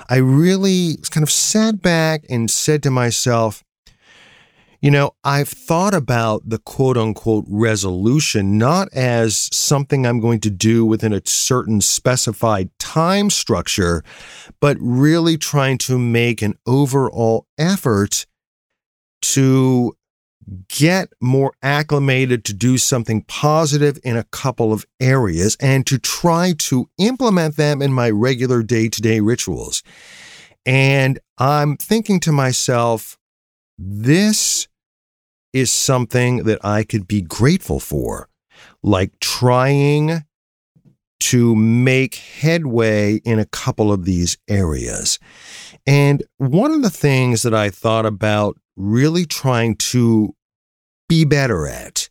I 0.08 0.16
really 0.16 0.98
kind 1.10 1.22
of 1.22 1.30
sat 1.30 1.80
back 1.80 2.24
and 2.28 2.50
said 2.50 2.82
to 2.82 2.90
myself, 2.90 3.63
you 4.84 4.90
know, 4.90 5.12
I've 5.24 5.48
thought 5.48 5.94
about 5.94 6.42
the 6.46 6.58
quote 6.58 6.98
unquote 6.98 7.46
resolution 7.48 8.58
not 8.58 8.92
as 8.92 9.48
something 9.50 10.06
I'm 10.06 10.20
going 10.20 10.40
to 10.40 10.50
do 10.50 10.84
within 10.84 11.14
a 11.14 11.22
certain 11.24 11.80
specified 11.80 12.68
time 12.78 13.30
structure, 13.30 14.04
but 14.60 14.76
really 14.78 15.38
trying 15.38 15.78
to 15.78 15.98
make 15.98 16.42
an 16.42 16.58
overall 16.66 17.46
effort 17.56 18.26
to 19.22 19.96
get 20.68 21.08
more 21.18 21.54
acclimated 21.62 22.44
to 22.44 22.52
do 22.52 22.76
something 22.76 23.22
positive 23.22 23.98
in 24.04 24.18
a 24.18 24.24
couple 24.24 24.70
of 24.70 24.84
areas 25.00 25.56
and 25.60 25.86
to 25.86 25.98
try 25.98 26.52
to 26.58 26.90
implement 26.98 27.56
them 27.56 27.80
in 27.80 27.90
my 27.90 28.10
regular 28.10 28.62
day 28.62 28.90
to 28.90 29.00
day 29.00 29.20
rituals. 29.20 29.82
And 30.66 31.18
I'm 31.38 31.78
thinking 31.78 32.20
to 32.20 32.32
myself, 32.32 33.16
this 33.78 34.68
is 35.54 35.70
something 35.70 36.38
that 36.44 36.62
I 36.62 36.82
could 36.82 37.08
be 37.08 37.22
grateful 37.22 37.80
for, 37.80 38.28
like 38.82 39.18
trying 39.20 40.24
to 41.20 41.54
make 41.54 42.16
headway 42.16 43.14
in 43.24 43.38
a 43.38 43.46
couple 43.46 43.90
of 43.90 44.04
these 44.04 44.36
areas. 44.48 45.18
And 45.86 46.22
one 46.36 46.72
of 46.72 46.82
the 46.82 46.90
things 46.90 47.42
that 47.42 47.54
I 47.54 47.70
thought 47.70 48.04
about 48.04 48.58
really 48.76 49.24
trying 49.24 49.76
to 49.76 50.34
be 51.08 51.24
better 51.24 51.66
at. 51.68 52.10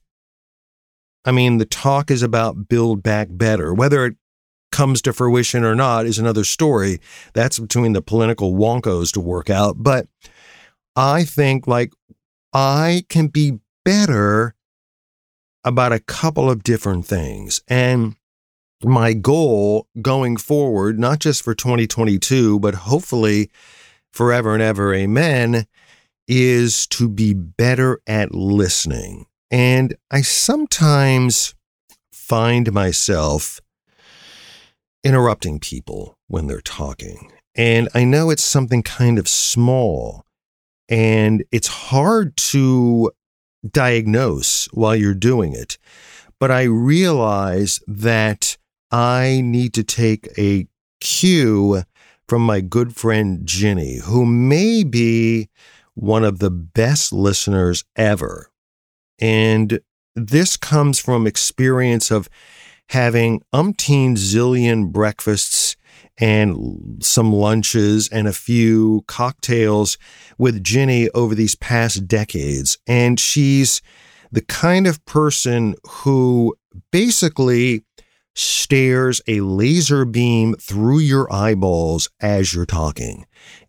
I 1.26 1.32
mean, 1.32 1.58
the 1.58 1.66
talk 1.66 2.10
is 2.10 2.24
about 2.24 2.68
build 2.68 3.04
back 3.04 3.28
better. 3.30 3.74
Whether 3.74 4.06
it 4.06 4.16
comes 4.72 5.02
to 5.02 5.14
fruition 5.14 5.64
or 5.64 5.76
not 5.76 6.06
is 6.06 6.18
another 6.18 6.44
story. 6.44 7.00
That's 7.34 7.60
between 7.60 7.94
the 7.94 8.02
political 8.02 8.54
wonkos 8.54 9.12
to 9.14 9.20
work 9.20 9.50
out. 9.50 9.76
But 9.78 10.08
I 10.96 11.24
think 11.24 11.68
like 11.68 11.94
I 12.53 13.05
can 13.10 13.27
be 13.27 13.60
better 13.83 14.55
about 15.63 15.91
a 15.91 16.00
couple 16.00 16.50
of 16.50 16.63
different 16.63 17.05
things. 17.05 17.62
And 17.67 18.15
my 18.83 19.13
goal 19.13 19.88
going 20.01 20.38
forward, 20.38 21.00
not 21.00 21.19
just 21.19 21.43
for 21.43 21.55
2022, 21.55 22.60
but 22.60 22.75
hopefully 22.75 23.50
forever 24.12 24.53
and 24.53 24.62
ever, 24.62 24.93
amen, 24.93 25.65
is 26.27 26.86
to 26.88 27.10
be 27.10 27.33
better 27.33 28.00
at 28.07 28.33
listening. 28.33 29.25
And 29.50 29.95
I 30.12 30.22
sometimes 30.22 31.55
find 32.12 32.72
myself 32.74 33.60
interrupting 35.03 35.60
people 35.60 36.17
when 36.27 36.48
they're 36.48 36.62
talking. 36.62 37.31
And 37.55 37.89
I 37.93 38.03
know 38.03 38.29
it's 38.29 38.43
something 38.43 38.81
kind 38.81 39.19
of 39.19 39.27
small, 39.27 40.23
and 40.94 41.44
it's 41.52 41.68
hard 41.68 42.38
to 42.38 43.12
diagnose 43.68 44.68
while 44.74 44.96
you're 44.96 45.16
doing 45.16 45.54
it. 45.54 45.80
But 46.40 46.52
I 46.52 46.64
realize 46.66 47.80
that 47.88 48.58
I 48.92 49.42
need 49.44 49.74
to 49.74 49.84
take 49.84 50.28
a 50.38 50.68
cue 51.02 51.82
from 52.28 52.44
my 52.44 52.62
good 52.62 52.96
friend 52.96 53.42
Ginny, 53.44 54.02
who 54.04 54.24
may 54.24 54.84
be 54.84 55.50
one 55.96 56.24
of 56.24 56.38
the 56.38 56.52
best 56.52 57.12
listeners 57.12 57.84
ever. 57.96 58.52
And 59.20 59.80
this 60.16 60.58
comes 60.58 61.00
from 61.00 61.26
experience 61.26 62.12
of 62.12 62.30
having 62.90 63.42
umpteen 63.52 64.12
zillion 64.12 64.92
breakfasts 64.92 65.76
and 66.17 67.03
some 67.03 67.34
lunches 67.34 68.08
and 68.10 68.27
a 68.27 68.34
few 68.34 69.03
cocktails 69.08 69.98
with 70.38 70.63
Ginny 70.63 71.10
over 71.10 71.34
these 71.36 71.55
past 71.55 72.08
decades. 72.08 72.77
And 72.88 73.20
she's 73.20 73.82
the 74.32 74.41
kind 74.41 74.88
of 74.88 75.03
person 75.05 75.75
who 75.88 76.55
basically 76.91 77.84
stares 78.36 79.22
a 79.27 79.41
laser 79.41 80.05
beam 80.05 80.55
through 80.55 81.00
your 81.00 81.32
eyeballs 81.32 82.10
as 82.20 82.53
you're 82.53 82.65
talking. 82.65 83.25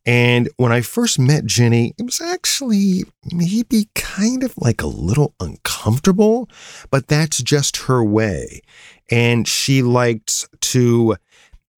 And 0.06 0.48
when 0.56 0.72
I 0.72 0.80
first 0.80 1.18
met 1.18 1.44
Ginny, 1.44 1.94
it 1.98 2.02
was 2.04 2.20
actually 2.20 3.04
maybe 3.32 3.88
kind 3.94 4.42
of 4.42 4.54
like 4.56 4.82
a 4.82 4.86
little 4.86 5.34
uncomfortable, 5.40 6.48
but 6.90 7.08
that's 7.08 7.42
just 7.42 7.76
her 7.88 8.02
way. 8.02 8.60
And 9.10 9.46
she 9.46 9.82
liked 9.82 10.46
to 10.60 11.16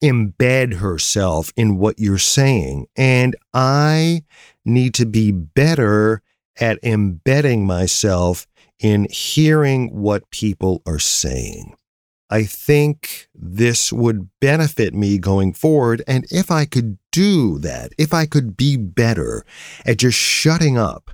embed 0.06 0.75
herself 0.75 1.52
in 1.56 1.78
what 1.78 1.98
you're 1.98 2.18
saying. 2.18 2.86
And 2.96 3.36
I 3.52 4.25
need 4.64 4.94
to 4.94 5.06
be 5.06 5.30
better 5.32 6.22
at 6.58 6.78
embedding 6.82 7.66
myself 7.66 8.46
in 8.78 9.06
hearing 9.10 9.88
what 9.94 10.30
people 10.30 10.82
are 10.86 10.98
saying. 10.98 11.76
I 12.28 12.42
think 12.42 13.28
this 13.34 13.92
would 13.92 14.28
benefit 14.40 14.92
me 14.92 15.18
going 15.18 15.52
forward. 15.52 16.02
And 16.08 16.26
if 16.30 16.50
I 16.50 16.64
could 16.64 16.98
do 17.12 17.58
that, 17.60 17.92
if 17.98 18.12
I 18.12 18.26
could 18.26 18.56
be 18.56 18.76
better 18.76 19.44
at 19.84 19.98
just 19.98 20.18
shutting 20.18 20.76
up 20.76 21.10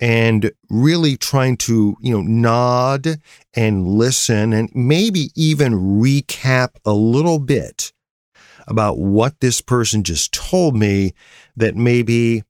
and 0.00 0.50
really 0.70 1.16
trying 1.16 1.56
to, 1.56 1.96
you 2.00 2.12
know, 2.12 2.22
nod 2.22 3.20
and 3.54 3.86
listen 3.86 4.52
and 4.52 4.70
maybe 4.74 5.30
even 5.34 6.00
recap 6.00 6.70
a 6.84 6.92
little 6.92 7.38
bit 7.38 7.92
about 8.66 8.98
what 8.98 9.40
this 9.40 9.60
person 9.60 10.02
just 10.02 10.32
told 10.32 10.74
me 10.74 11.12
that 11.56 11.76
maybe 11.76 12.42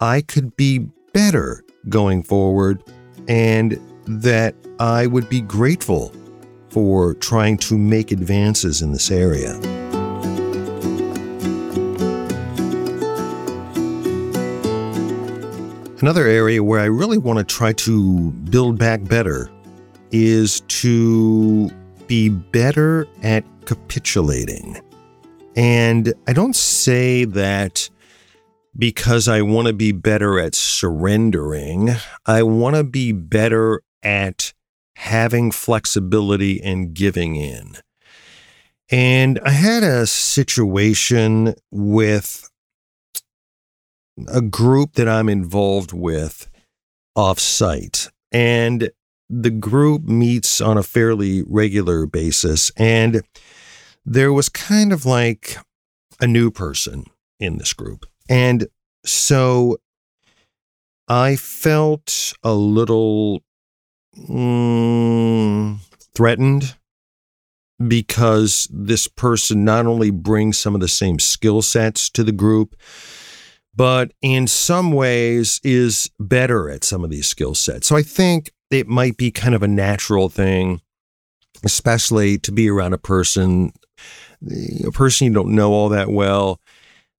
I 0.00 0.20
could 0.20 0.56
be 0.56 0.86
better 1.12 1.64
going 1.88 2.22
forward 2.22 2.82
and 3.28 3.80
that 4.06 4.54
I 4.78 5.06
would 5.06 5.28
be 5.28 5.40
grateful 5.40 6.12
for 6.68 7.14
trying 7.14 7.56
to 7.58 7.78
make 7.78 8.12
advances 8.12 8.82
in 8.82 8.92
this 8.92 9.10
area. 9.10 9.58
Another 16.00 16.26
area 16.26 16.62
where 16.62 16.80
I 16.80 16.86
really 16.86 17.16
want 17.16 17.38
to 17.38 17.44
try 17.44 17.72
to 17.72 18.30
build 18.50 18.78
back 18.78 19.02
better 19.04 19.50
is 20.10 20.60
to 20.68 21.70
be 22.06 22.28
better 22.28 23.08
at 23.22 23.44
capitulating. 23.64 24.78
And 25.56 26.12
I 26.26 26.34
don't 26.34 26.54
say 26.54 27.24
that 27.24 27.88
because 28.76 29.26
I 29.26 29.40
want 29.40 29.68
to 29.68 29.72
be 29.72 29.92
better 29.92 30.38
at 30.38 30.54
surrendering. 30.54 31.90
I 32.26 32.42
want 32.42 32.76
to 32.76 32.84
be 32.84 33.12
better 33.12 33.80
at 34.02 34.52
having 34.96 35.50
flexibility 35.50 36.60
and 36.62 36.92
giving 36.92 37.36
in. 37.36 37.76
And 38.90 39.40
I 39.44 39.50
had 39.50 39.82
a 39.82 40.06
situation 40.06 41.54
with 41.70 42.45
a 44.28 44.40
group 44.40 44.94
that 44.94 45.08
I'm 45.08 45.28
involved 45.28 45.92
with 45.92 46.48
offsite. 47.16 48.10
And 48.32 48.90
the 49.28 49.50
group 49.50 50.04
meets 50.04 50.60
on 50.60 50.78
a 50.78 50.82
fairly 50.82 51.42
regular 51.46 52.06
basis. 52.06 52.70
And 52.76 53.22
there 54.04 54.32
was 54.32 54.48
kind 54.48 54.92
of 54.92 55.04
like 55.04 55.56
a 56.20 56.26
new 56.26 56.50
person 56.50 57.04
in 57.40 57.58
this 57.58 57.72
group. 57.72 58.06
And 58.28 58.68
so 59.04 59.78
I 61.08 61.36
felt 61.36 62.32
a 62.42 62.54
little 62.54 63.42
mm, 64.16 65.78
threatened 66.14 66.76
because 67.86 68.66
this 68.72 69.06
person 69.06 69.64
not 69.64 69.86
only 69.86 70.10
brings 70.10 70.58
some 70.58 70.74
of 70.74 70.80
the 70.80 70.88
same 70.88 71.18
skill 71.18 71.62
sets 71.62 72.08
to 72.10 72.24
the 72.24 72.32
group, 72.32 72.74
but 73.76 74.12
in 74.22 74.46
some 74.46 74.90
ways 74.90 75.60
is 75.62 76.10
better 76.18 76.70
at 76.70 76.82
some 76.82 77.04
of 77.04 77.10
these 77.10 77.26
skill 77.26 77.54
sets. 77.54 77.86
So 77.86 77.96
I 77.96 78.02
think 78.02 78.50
it 78.70 78.88
might 78.88 79.16
be 79.16 79.30
kind 79.30 79.54
of 79.54 79.62
a 79.62 79.68
natural 79.68 80.28
thing, 80.28 80.80
especially 81.62 82.38
to 82.38 82.52
be 82.52 82.70
around 82.70 82.94
a 82.94 82.98
person, 82.98 83.72
a 84.84 84.90
person 84.90 85.26
you 85.26 85.32
don't 85.34 85.54
know 85.54 85.72
all 85.72 85.90
that 85.90 86.08
well, 86.08 86.58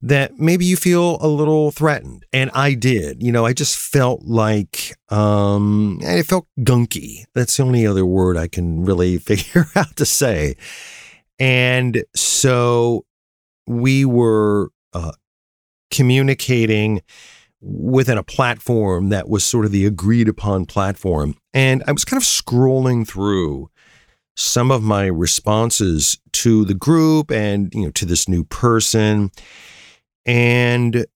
that 0.01 0.37
maybe 0.37 0.65
you 0.65 0.77
feel 0.77 1.17
a 1.21 1.27
little 1.27 1.71
threatened. 1.71 2.25
And 2.33 2.51
I 2.53 2.73
did. 2.73 3.21
You 3.21 3.31
know, 3.31 3.45
I 3.45 3.53
just 3.53 3.77
felt 3.77 4.23
like 4.23 4.95
um 5.09 5.99
it 6.01 6.23
felt 6.23 6.47
gunky. 6.59 7.23
That's 7.33 7.57
the 7.57 7.63
only 7.63 7.85
other 7.85 8.05
word 8.05 8.35
I 8.35 8.47
can 8.47 8.83
really 8.83 9.17
figure 9.17 9.65
out 9.75 9.95
to 9.97 10.05
say. 10.05 10.55
And 11.39 12.03
so 12.15 13.05
we 13.67 14.05
were 14.05 14.69
uh, 14.93 15.11
communicating 15.91 17.01
within 17.61 18.17
a 18.17 18.23
platform 18.23 19.09
that 19.09 19.27
was 19.29 19.43
sort 19.43 19.65
of 19.65 19.71
the 19.71 19.85
agreed 19.85 20.27
upon 20.27 20.65
platform. 20.65 21.35
And 21.53 21.83
I 21.87 21.91
was 21.91 22.05
kind 22.05 22.21
of 22.21 22.25
scrolling 22.25 23.07
through 23.07 23.69
some 24.35 24.71
of 24.71 24.83
my 24.83 25.07
responses 25.07 26.19
to 26.31 26.63
the 26.65 26.75
group 26.75 27.31
and, 27.31 27.73
you 27.73 27.85
know, 27.85 27.91
to 27.91 28.05
this 28.05 28.29
new 28.29 28.43
person. 28.43 29.31
And 30.25 31.07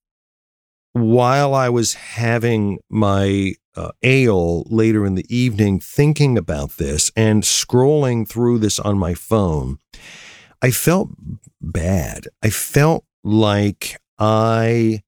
while 0.93 1.53
I 1.53 1.69
was 1.69 1.93
having 1.93 2.79
my 2.89 3.53
uh, 3.75 3.91
ale 4.01 4.63
later 4.63 5.05
in 5.05 5.15
the 5.15 5.25
evening, 5.33 5.79
thinking 5.79 6.37
about 6.37 6.77
this 6.77 7.11
and 7.15 7.43
scrolling 7.43 8.27
through 8.27 8.57
this 8.57 8.79
on 8.79 8.97
my 8.97 9.13
phone, 9.13 9.77
I 10.61 10.71
felt 10.71 11.09
bad. 11.61 12.27
I 12.41 12.49
felt 12.49 13.05
like 13.23 13.99
I 14.21 15.01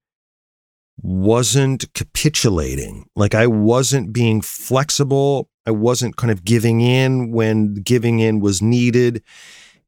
wasn't 0.97 1.93
capitulating, 1.93 3.05
like 3.15 3.35
I 3.35 3.45
wasn't 3.45 4.11
being 4.11 4.41
flexible. 4.41 5.49
I 5.67 5.71
wasn't 5.71 6.17
kind 6.17 6.31
of 6.31 6.43
giving 6.43 6.81
in 6.81 7.31
when 7.31 7.75
giving 7.75 8.19
in 8.19 8.39
was 8.39 8.61
needed. 8.61 9.23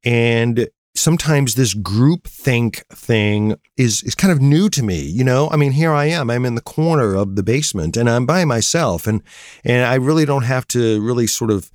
And 0.04 0.70
sometimes 0.94 1.56
this 1.56 1.74
group 1.74 2.28
think 2.28 2.86
thing 2.90 3.56
is 3.78 4.04
is 4.04 4.16
kind 4.16 4.32
of 4.32 4.42
new 4.42 4.70
to 4.70 4.82
me 4.82 5.02
you 5.02 5.26
know 5.26 5.50
i 5.52 5.58
mean 5.58 5.74
here 5.74 5.92
i 5.92 6.06
am 6.06 6.30
i'm 6.30 6.46
in 6.46 6.56
the 6.56 6.62
corner 6.62 7.16
of 7.16 7.36
the 7.36 7.44
basement 7.44 7.98
and 7.98 8.10
i'm 8.10 8.26
by 8.26 8.46
myself 8.46 9.06
and 9.06 9.22
and 9.66 9.86
i 9.86 9.96
really 9.96 10.24
don't 10.24 10.44
have 10.44 10.66
to 10.66 11.02
really 11.02 11.28
sort 11.28 11.52
of 11.52 11.70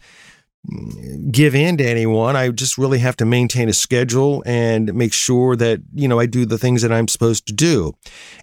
give 1.31 1.55
in 1.55 1.79
to 1.79 1.85
anyone 1.85 2.37
i 2.37 2.51
just 2.51 2.77
really 2.77 2.99
have 2.99 3.17
to 3.17 3.25
maintain 3.25 3.69
a 3.69 3.73
schedule 3.73 4.43
and 4.45 4.93
make 4.93 5.13
sure 5.13 5.57
that 5.57 5.81
you 5.95 6.07
know 6.07 6.21
i 6.21 6.27
do 6.27 6.45
the 6.45 6.59
things 6.59 6.83
that 6.83 6.93
i'm 6.93 7.09
supposed 7.09 7.47
to 7.47 7.53
do 7.55 7.95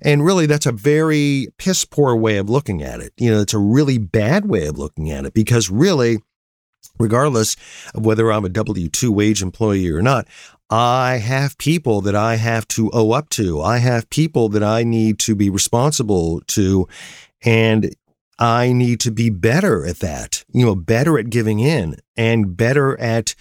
and 0.01 0.25
really 0.25 0.47
that's 0.47 0.65
a 0.65 0.71
very 0.71 1.47
piss 1.59 1.85
poor 1.85 2.15
way 2.15 2.37
of 2.37 2.49
looking 2.49 2.81
at 2.81 2.99
it 2.99 3.13
you 3.17 3.29
know 3.29 3.39
it's 3.39 3.53
a 3.53 3.59
really 3.59 3.99
bad 3.99 4.47
way 4.47 4.65
of 4.65 4.79
looking 4.79 5.11
at 5.11 5.25
it 5.25 5.33
because 5.33 5.69
really 5.69 6.17
regardless 6.99 7.55
of 7.93 8.05
whether 8.05 8.31
I'm 8.31 8.45
a 8.45 8.49
W 8.49 8.89
2 8.89 9.11
wage 9.11 9.41
employee 9.41 9.89
or 9.89 10.01
not, 10.01 10.27
I 10.69 11.17
have 11.17 11.57
people 11.57 12.01
that 12.01 12.15
I 12.15 12.35
have 12.35 12.67
to 12.69 12.89
owe 12.91 13.11
up 13.11 13.29
to. 13.29 13.61
I 13.61 13.77
have 13.77 14.09
people 14.09 14.49
that 14.49 14.63
I 14.63 14.83
need 14.83 15.19
to 15.19 15.35
be 15.35 15.49
responsible 15.49 16.41
to. 16.47 16.87
And 17.43 17.95
I 18.39 18.71
need 18.71 18.99
to 19.01 19.11
be 19.11 19.29
better 19.29 19.85
at 19.85 19.99
that, 19.99 20.43
you 20.51 20.65
know, 20.65 20.75
better 20.75 21.17
at 21.17 21.29
giving 21.29 21.59
in 21.59 21.97
and 22.15 22.55
better 22.55 22.99
at 22.99 23.35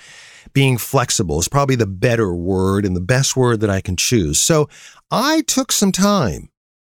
being 0.52 0.78
flexible 0.78 1.38
is 1.38 1.48
probably 1.48 1.76
the 1.76 1.86
better 1.86 2.34
word 2.34 2.86
and 2.86 2.96
the 2.96 3.00
best 3.00 3.36
word 3.36 3.60
that 3.60 3.70
I 3.70 3.80
can 3.80 3.96
choose. 3.96 4.38
So 4.38 4.68
I 5.10 5.42
took 5.42 5.70
some 5.70 5.92
time. 5.92 6.50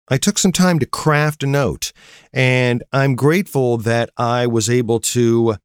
I 0.08 0.18
took 0.18 0.38
some 0.38 0.52
time 0.52 0.78
to 0.80 0.86
craft 0.86 1.42
a 1.42 1.46
note 1.46 1.92
and 2.32 2.82
I'm 2.92 3.14
grateful 3.14 3.78
that 3.78 4.10
I 4.18 4.46
was 4.46 4.68
able 4.68 5.00
to 5.00 5.56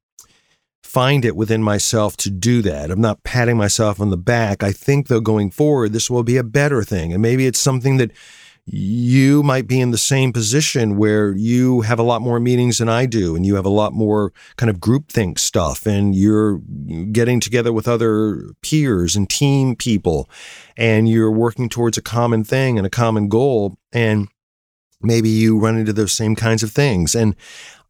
find 0.90 1.24
it 1.24 1.36
within 1.36 1.62
myself 1.62 2.18
to 2.18 2.32
do 2.32 2.62
that. 2.64 2.90
I'm 2.90 3.02
not 3.02 3.24
patting 3.24 3.58
myself 3.58 4.00
on 4.00 4.10
the 4.10 4.18
back. 4.18 4.64
I 4.64 4.72
think, 4.72 5.08
though, 5.08 5.20
going 5.20 5.52
forward, 5.52 5.94
this 5.94 6.10
will 6.10 6.24
be 6.24 6.38
a 6.38 6.44
better 6.44 6.84
thing. 6.84 7.14
And 7.14 7.22
maybe 7.22 7.46
it's 7.46 7.60
something 7.60 7.98
that 7.98 8.12
you 8.72 9.42
might 9.42 9.68
be 9.68 9.82
in 9.82 9.90
the 9.90 9.98
same 9.98 10.32
position 10.32 10.96
where 10.96 11.32
you 11.32 11.82
have 11.82 11.98
a 11.98 12.04
lot 12.04 12.22
more 12.22 12.40
meetings 12.40 12.78
than 12.78 12.88
I 12.88 13.08
do, 13.08 13.36
and 13.36 13.44
you 13.44 13.56
have 13.56 13.66
a 13.66 13.70
lot 13.70 13.94
more 13.94 14.32
kind 14.58 14.70
of 14.70 14.78
groupthink 14.78 15.40
stuff, 15.40 15.88
and 15.88 16.16
you're 16.16 16.60
getting 17.12 17.40
together 17.40 17.74
with 17.74 17.88
other 17.88 18.52
peers 18.62 19.16
and 19.16 19.28
team 19.28 19.76
people, 19.76 20.30
and 20.78 21.10
you're 21.10 21.32
working 21.32 21.68
towards 21.68 21.98
a 21.98 22.02
common 22.02 22.44
thing 22.44 22.78
and 22.78 22.86
a 22.86 22.92
common 22.92 23.28
goal. 23.28 23.76
And 23.92 24.28
maybe 25.02 25.30
you 25.30 25.58
run 25.58 25.78
into 25.78 25.94
those 25.94 26.14
same 26.14 26.36
kinds 26.36 26.62
of 26.62 26.72
things. 26.72 27.16
And 27.16 27.36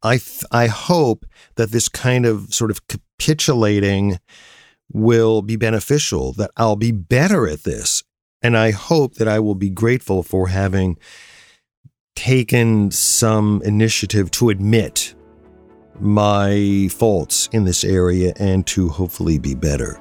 I 0.01 0.17
th- 0.17 0.45
I 0.49 0.67
hope 0.67 1.25
that 1.55 1.71
this 1.71 1.89
kind 1.89 2.25
of 2.25 2.53
sort 2.53 2.71
of 2.71 2.87
capitulating 2.87 4.19
will 4.93 5.41
be 5.41 5.57
beneficial. 5.57 6.31
That 6.33 6.51
I'll 6.55 6.77
be 6.77 6.93
better 6.93 7.49
at 7.49 7.63
this, 7.63 8.03
and 8.41 8.57
I 8.57 8.71
hope 8.71 9.15
that 9.15 9.27
I 9.27 9.39
will 9.39 9.55
be 9.55 9.69
grateful 9.69 10.23
for 10.23 10.47
having 10.47 10.97
taken 12.15 12.91
some 12.91 13.61
initiative 13.63 14.31
to 14.31 14.49
admit 14.49 15.15
my 15.99 16.89
faults 16.91 17.49
in 17.51 17.65
this 17.65 17.83
area 17.83 18.33
and 18.37 18.65
to 18.67 18.89
hopefully 18.89 19.39
be 19.39 19.55
better. 19.55 19.99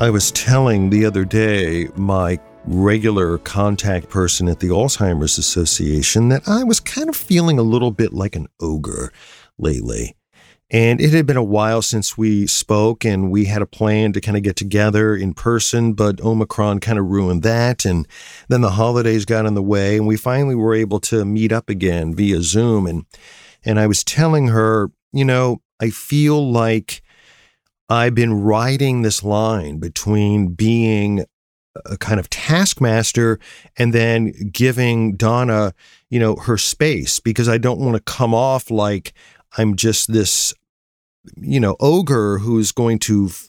I 0.00 0.08
was 0.10 0.32
telling 0.32 0.90
the 0.90 1.04
other 1.04 1.24
day 1.24 1.88
my 1.94 2.38
regular 2.64 3.38
contact 3.38 4.08
person 4.08 4.48
at 4.48 4.60
the 4.60 4.68
Alzheimer's 4.68 5.38
Association 5.38 6.30
that 6.30 6.48
I 6.48 6.64
was 6.64 6.80
kind 6.80 7.08
of 7.08 7.16
feeling 7.16 7.58
a 7.58 7.62
little 7.62 7.90
bit 7.90 8.12
like 8.12 8.34
an 8.34 8.48
ogre 8.60 9.12
lately. 9.58 10.16
And 10.70 11.00
it 11.00 11.12
had 11.12 11.26
been 11.26 11.36
a 11.36 11.42
while 11.42 11.82
since 11.82 12.16
we 12.16 12.46
spoke, 12.46 13.04
and 13.04 13.30
we 13.30 13.46
had 13.46 13.62
a 13.62 13.66
plan 13.66 14.12
to 14.12 14.20
kind 14.20 14.36
of 14.36 14.44
get 14.44 14.54
together 14.56 15.16
in 15.16 15.34
person, 15.34 15.94
but 15.94 16.20
Omicron 16.20 16.78
kind 16.78 16.98
of 16.98 17.06
ruined 17.06 17.42
that. 17.42 17.84
And 17.84 18.06
then 18.48 18.60
the 18.60 18.70
holidays 18.70 19.24
got 19.24 19.46
in 19.46 19.54
the 19.54 19.62
way, 19.62 19.96
and 19.96 20.06
we 20.06 20.16
finally 20.16 20.54
were 20.54 20.74
able 20.74 21.00
to 21.00 21.24
meet 21.24 21.50
up 21.50 21.68
again 21.68 22.14
via 22.14 22.40
Zoom. 22.42 22.86
And, 22.86 23.04
and 23.64 23.80
I 23.80 23.88
was 23.88 24.04
telling 24.04 24.48
her, 24.48 24.90
you 25.12 25.24
know, 25.24 25.60
I 25.80 25.90
feel 25.90 26.52
like 26.52 27.02
I've 27.88 28.14
been 28.14 28.34
riding 28.34 29.02
this 29.02 29.24
line 29.24 29.78
between 29.78 30.54
being 30.54 31.24
a 31.84 31.96
kind 31.96 32.20
of 32.20 32.30
taskmaster 32.30 33.38
and 33.76 33.92
then 33.92 34.32
giving 34.52 35.16
Donna, 35.16 35.74
you 36.08 36.20
know, 36.20 36.36
her 36.36 36.56
space 36.56 37.18
because 37.18 37.48
I 37.48 37.58
don't 37.58 37.80
want 37.80 37.96
to 37.96 38.12
come 38.12 38.34
off 38.34 38.70
like 38.70 39.12
I'm 39.56 39.74
just 39.74 40.12
this, 40.12 40.54
you 41.36 41.60
know, 41.60 41.76
ogre 41.80 42.38
who's 42.38 42.72
going 42.72 42.98
to 43.00 43.26
f- 43.26 43.48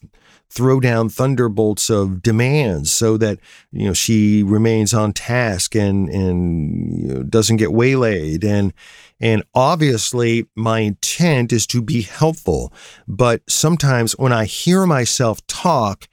throw 0.49 0.79
down 0.79 1.07
thunderbolts 1.09 1.89
of 1.89 2.21
demands 2.21 2.91
so 2.91 3.17
that 3.17 3.39
you 3.71 3.85
know 3.85 3.93
she 3.93 4.43
remains 4.43 4.93
on 4.93 5.13
task 5.13 5.75
and 5.75 6.09
and 6.09 7.01
you 7.01 7.07
know, 7.07 7.23
doesn't 7.23 7.57
get 7.57 7.71
waylaid. 7.71 8.43
And 8.43 8.73
and 9.21 9.43
obviously 9.53 10.45
my 10.55 10.79
intent 10.79 11.53
is 11.53 11.65
to 11.67 11.81
be 11.81 12.01
helpful 12.01 12.73
but 13.07 13.41
sometimes 13.47 14.13
when 14.17 14.33
i 14.33 14.45
hear 14.45 14.85
myself 14.85 15.45
talk 15.47 16.07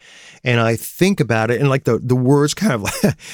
and 0.44 0.60
I 0.60 0.76
think 0.76 1.20
about 1.20 1.50
it 1.50 1.60
and 1.60 1.68
like 1.68 1.84
the 1.84 1.98
the 1.98 2.16
words 2.16 2.54
kind 2.54 2.72
of 2.72 2.82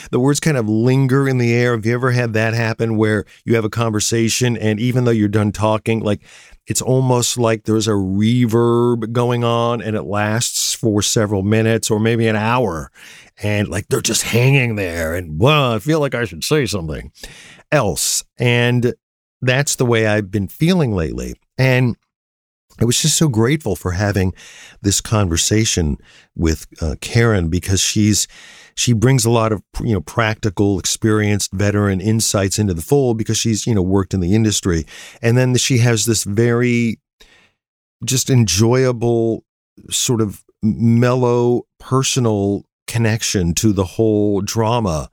the 0.11 0.21
words 0.21 0.41
kind 0.41 0.57
of 0.57 0.69
linger 0.69 1.29
in 1.29 1.39
the 1.39 1.53
air. 1.53 1.73
Have 1.73 1.87
you 1.87 1.95
ever 1.95 2.11
had 2.11 2.33
that 2.33 2.55
happen 2.55 2.97
where 2.97 3.25
you 3.45 3.55
have 3.55 3.65
a 3.65 3.71
conversation 3.71 4.57
and 4.57 4.81
even 4.81 5.05
though 5.05 5.11
you're 5.11 5.29
done 5.29 5.53
talking, 5.53 6.01
like 6.01 6.23
it's 6.67 6.83
almost 6.83 7.37
like 7.37 7.65
there's 7.65 7.89
a 7.89 7.93
reverb 7.93 9.13
going 9.13 9.45
on 9.45 9.83
and 9.83 9.97
it 9.97 10.03
lasts 10.03 10.75
for 10.75 11.03
several 11.03 11.43
minutes 11.43 11.91
or 11.91 12.01
maybe 12.01 12.27
an 12.27 12.37
hour 12.37 12.91
and 13.43 13.69
like 13.69 13.87
they're 13.89 14.01
just 14.01 14.23
hanging 14.23 14.77
there 14.77 15.15
and 15.15 15.41
well, 15.41 15.75
I 15.75 15.79
feel 15.79 16.01
like 16.01 16.15
I 16.15 16.25
should 16.25 16.45
say 16.45 16.67
something 16.67 17.13
else. 17.71 18.25
And 18.39 18.95
that's 19.43 19.77
the 19.77 19.87
way 19.87 20.07
I've 20.07 20.31
been 20.31 20.49
feeling 20.49 20.95
lately. 20.95 21.35
And 21.59 21.97
I 22.81 22.85
was 22.85 23.01
just 23.01 23.17
so 23.17 23.29
grateful 23.29 23.77
for 23.77 23.93
having 23.93 24.35
this 24.83 25.01
conversation 25.01 25.97
with 26.35 26.67
uh, 26.83 26.97
Karen 27.01 27.49
because 27.49 27.81
she's 27.81 28.27
she 28.75 28.93
brings 28.93 29.25
a 29.25 29.31
lot 29.31 29.53
of 29.53 29.63
you 29.81 29.93
know 29.93 30.01
practical, 30.01 30.79
experienced 30.79 31.53
veteran 31.53 32.01
insights 32.01 32.59
into 32.59 32.75
the 32.75 32.83
fold 32.83 33.17
because 33.17 33.39
she's 33.39 33.67
you 33.67 33.75
know 33.75 33.83
worked 33.83 34.13
in 34.13 34.21
the 34.21 34.35
industry, 34.35 34.87
and 35.23 35.37
then 35.37 35.55
she 35.57 35.79
has 35.79 36.05
this 36.05 36.25
very 36.25 36.99
just 38.05 38.29
enjoyable 38.29 39.45
sort 39.91 40.21
of 40.21 40.45
mellow 40.63 41.63
personal 41.79 42.65
connection 42.87 43.55
to 43.55 43.73
the 43.73 43.85
whole 43.85 44.41
drama 44.41 45.11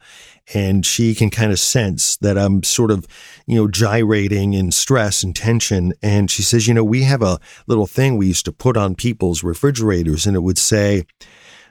and 0.54 0.86
she 0.86 1.16
can 1.16 1.30
kind 1.30 1.52
of 1.52 1.60
sense 1.60 2.18
that 2.18 2.38
I'm 2.38 2.64
sort 2.64 2.92
of, 2.92 3.08
you 3.48 3.56
know, 3.56 3.68
gyrating 3.68 4.54
in 4.54 4.72
stress 4.72 5.24
and 5.24 5.36
tension. 5.36 5.94
And 6.02 6.30
she 6.30 6.42
says, 6.42 6.68
you 6.68 6.74
know, 6.74 6.84
we 6.84 7.04
have 7.04 7.22
a 7.22 7.40
little 7.68 7.88
thing 7.88 8.18
we 8.18 8.28
used 8.28 8.46
to 8.46 8.52
put 8.52 8.78
on 8.78 8.96
people's 8.96 9.44
refrigerators, 9.44 10.26
and 10.26 10.36
it 10.36 10.42
would 10.42 10.58
say, 10.58 11.06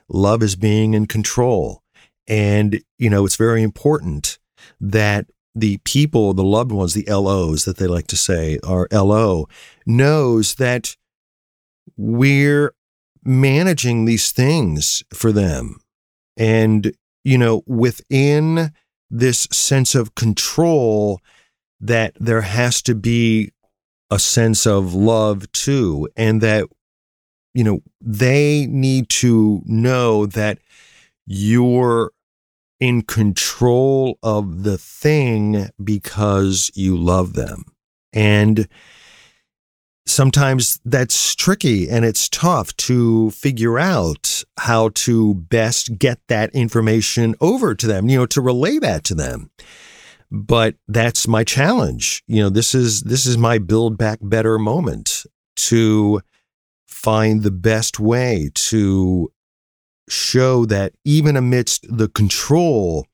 love 0.09 0.43
is 0.43 0.57
being 0.57 0.95
in 0.95 1.07
control. 1.07 1.83
And, 2.27 2.81
you 2.99 3.11
know, 3.11 3.25
it's 3.25 3.37
very 3.37 3.63
important 3.63 4.39
that 4.81 5.27
the 5.55 5.79
people, 5.79 6.33
the 6.33 6.45
loved 6.45 6.71
ones, 6.73 6.95
the 6.95 7.05
LOs 7.09 7.65
that 7.65 7.77
they 7.77 7.87
like 7.87 8.07
to 8.09 8.17
say 8.17 8.59
are 8.65 8.89
LO, 8.93 9.49
knows 9.85 10.55
that 10.57 10.97
we're 11.97 12.73
managing 13.25 14.05
these 14.05 14.33
things 14.33 15.03
for 15.13 15.33
them. 15.33 15.81
And, 16.37 16.93
you 17.25 17.39
know, 17.39 17.63
within 17.67 18.73
this 19.11 19.49
sense 19.51 19.95
of 19.95 20.15
control, 20.15 21.21
that 21.81 22.15
there 22.21 22.43
has 22.43 22.83
to 22.83 22.95
be 22.95 23.53
a 24.11 24.19
sense 24.19 24.67
of 24.67 24.95
love 24.95 25.51
too. 25.53 26.09
And 26.17 26.41
that, 26.41 26.67
you 27.55 27.65
know, 27.65 27.81
they 28.01 28.67
need 28.67 29.09
to 29.11 29.63
know 29.65 30.27
that 30.27 30.59
you're 31.27 32.13
in 32.81 33.03
control 33.03 34.19
of 34.23 34.63
the 34.63 34.79
thing 34.79 35.69
because 35.83 36.71
you 36.75 36.97
love 36.97 37.35
them. 37.35 37.65
And 38.13 38.67
sometimes 40.11 40.81
that's 40.85 41.35
tricky 41.35 41.89
and 41.89 42.05
it's 42.05 42.29
tough 42.29 42.77
to 42.77 43.31
figure 43.31 43.79
out 43.79 44.43
how 44.59 44.91
to 44.91 45.35
best 45.35 45.99
get 45.99 46.21
that 46.29 46.55
information 46.55 47.35
over 47.41 47.75
to 47.75 47.87
them, 47.87 48.09
you 48.09 48.19
know, 48.19 48.27
to 48.27 48.41
relay 48.41 48.79
that 48.79 49.05
to 49.05 49.15
them. 49.15 49.51
But 50.31 50.77
that's 50.87 51.27
my 51.27 51.45
challenge. 51.45 52.23
You 52.27 52.43
know, 52.43 52.51
this 52.51 52.75
is 52.75 53.03
this 53.03 53.27
is 53.27 53.37
my 53.37 53.59
build 53.59 53.99
back 53.99 54.19
better 54.23 54.59
moment 54.59 55.25
to 55.57 56.21
find 56.87 57.43
the 57.43 57.51
best 57.51 57.99
way 57.99 58.51
to 58.55 59.33
show 60.09 60.65
that 60.67 60.93
even 61.05 61.37
amidst 61.37 61.87
the 61.89 62.09
control 62.09 63.07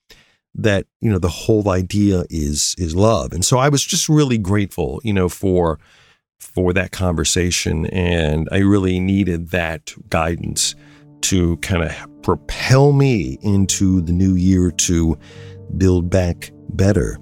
that 0.55 0.87
you 1.01 1.11
know 1.11 1.19
the 1.19 1.29
whole 1.29 1.69
idea 1.69 2.25
is 2.31 2.75
is 2.79 2.97
love 2.97 3.35
and 3.35 3.45
so 3.45 3.59
i 3.59 3.69
was 3.69 3.85
just 3.85 4.09
really 4.09 4.39
grateful 4.39 5.01
you 5.05 5.13
know 5.13 5.29
for 5.29 5.79
for 6.39 6.73
that 6.73 6.93
conversation 6.93 7.87
and 7.87 8.49
i 8.53 8.59
really 8.59 9.01
needed 9.01 9.51
that 9.51 9.93
guidance 10.09 10.75
to 11.21 11.57
kind 11.59 11.83
of 11.83 12.23
propel 12.23 12.93
me 12.93 13.39
into 13.43 14.01
the 14.03 14.13
new 14.13 14.35
year 14.35 14.71
to 14.71 15.19
build 15.77 16.11
back 16.11 16.51
better 16.71 17.19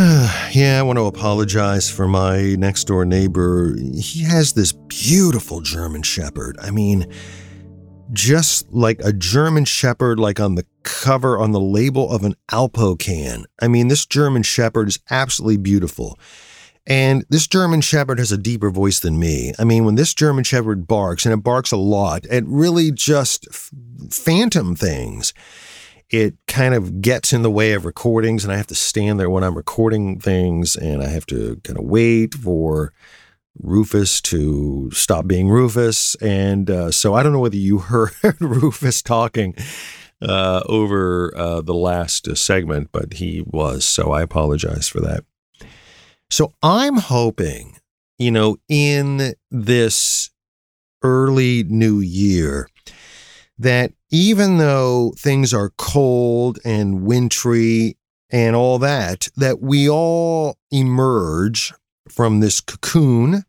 yeah, 0.52 0.78
I 0.78 0.82
want 0.82 0.98
to 0.98 1.04
apologize 1.04 1.90
for 1.90 2.08
my 2.08 2.54
next 2.54 2.84
door 2.84 3.04
neighbor. 3.04 3.76
He 3.76 4.22
has 4.22 4.54
this 4.54 4.72
beautiful 4.72 5.60
German 5.60 6.02
Shepherd. 6.02 6.56
I 6.62 6.70
mean, 6.70 7.06
just 8.12 8.70
like 8.72 9.00
a 9.04 9.12
German 9.12 9.64
Shepherd, 9.64 10.18
like 10.18 10.40
on 10.40 10.54
the 10.54 10.66
cover, 10.82 11.38
on 11.38 11.52
the 11.52 11.60
label 11.60 12.10
of 12.10 12.24
an 12.24 12.34
Alpo 12.50 12.98
can. 12.98 13.44
I 13.60 13.68
mean, 13.68 13.88
this 13.88 14.06
German 14.06 14.42
Shepherd 14.42 14.88
is 14.88 14.98
absolutely 15.10 15.58
beautiful. 15.58 16.18
And 16.86 17.24
this 17.28 17.46
German 17.46 17.82
Shepherd 17.82 18.18
has 18.18 18.32
a 18.32 18.38
deeper 18.38 18.70
voice 18.70 19.00
than 19.00 19.18
me. 19.18 19.52
I 19.58 19.64
mean, 19.64 19.84
when 19.84 19.94
this 19.94 20.14
German 20.14 20.44
Shepherd 20.44 20.86
barks, 20.86 21.24
and 21.24 21.32
it 21.32 21.42
barks 21.42 21.72
a 21.72 21.76
lot, 21.76 22.24
it 22.30 22.44
really 22.46 22.90
just 22.90 23.46
f- 23.50 23.70
phantom 24.10 24.74
things 24.74 25.32
it 26.10 26.34
kind 26.48 26.74
of 26.74 27.00
gets 27.00 27.32
in 27.32 27.42
the 27.42 27.50
way 27.50 27.72
of 27.72 27.84
recordings 27.84 28.42
and 28.42 28.52
I 28.52 28.56
have 28.56 28.66
to 28.66 28.74
stand 28.74 29.20
there 29.20 29.30
when 29.30 29.44
I'm 29.44 29.56
recording 29.56 30.18
things 30.18 30.74
and 30.74 31.02
I 31.02 31.08
have 31.08 31.24
to 31.26 31.60
kind 31.62 31.78
of 31.78 31.84
wait 31.84 32.34
for 32.34 32.92
Rufus 33.58 34.20
to 34.22 34.90
stop 34.92 35.26
being 35.26 35.48
Rufus. 35.48 36.14
And 36.16 36.70
uh, 36.70 36.90
so 36.90 37.14
I 37.14 37.22
don't 37.22 37.32
know 37.32 37.40
whether 37.40 37.56
you 37.56 37.78
heard 37.78 38.40
Rufus 38.40 39.02
talking 39.02 39.54
uh, 40.22 40.62
over 40.66 41.32
uh, 41.36 41.60
the 41.60 41.74
last 41.74 42.28
uh, 42.28 42.34
segment, 42.34 42.90
but 42.92 43.14
he 43.14 43.42
was. 43.44 43.84
So 43.84 44.12
I 44.12 44.22
apologize 44.22 44.88
for 44.88 45.00
that. 45.00 45.24
So 46.30 46.52
I'm 46.62 46.96
hoping, 46.96 47.78
you 48.18 48.30
know, 48.30 48.58
in 48.68 49.34
this 49.50 50.30
early 51.02 51.64
new 51.64 52.00
year, 52.00 52.68
that 53.58 53.92
even 54.10 54.58
though 54.58 55.12
things 55.18 55.52
are 55.52 55.72
cold 55.76 56.58
and 56.64 57.02
wintry 57.02 57.96
and 58.30 58.54
all 58.54 58.78
that, 58.78 59.28
that 59.36 59.60
we 59.60 59.88
all 59.88 60.56
emerge 60.70 61.72
from 62.10 62.40
this 62.40 62.60
cocoon, 62.60 63.44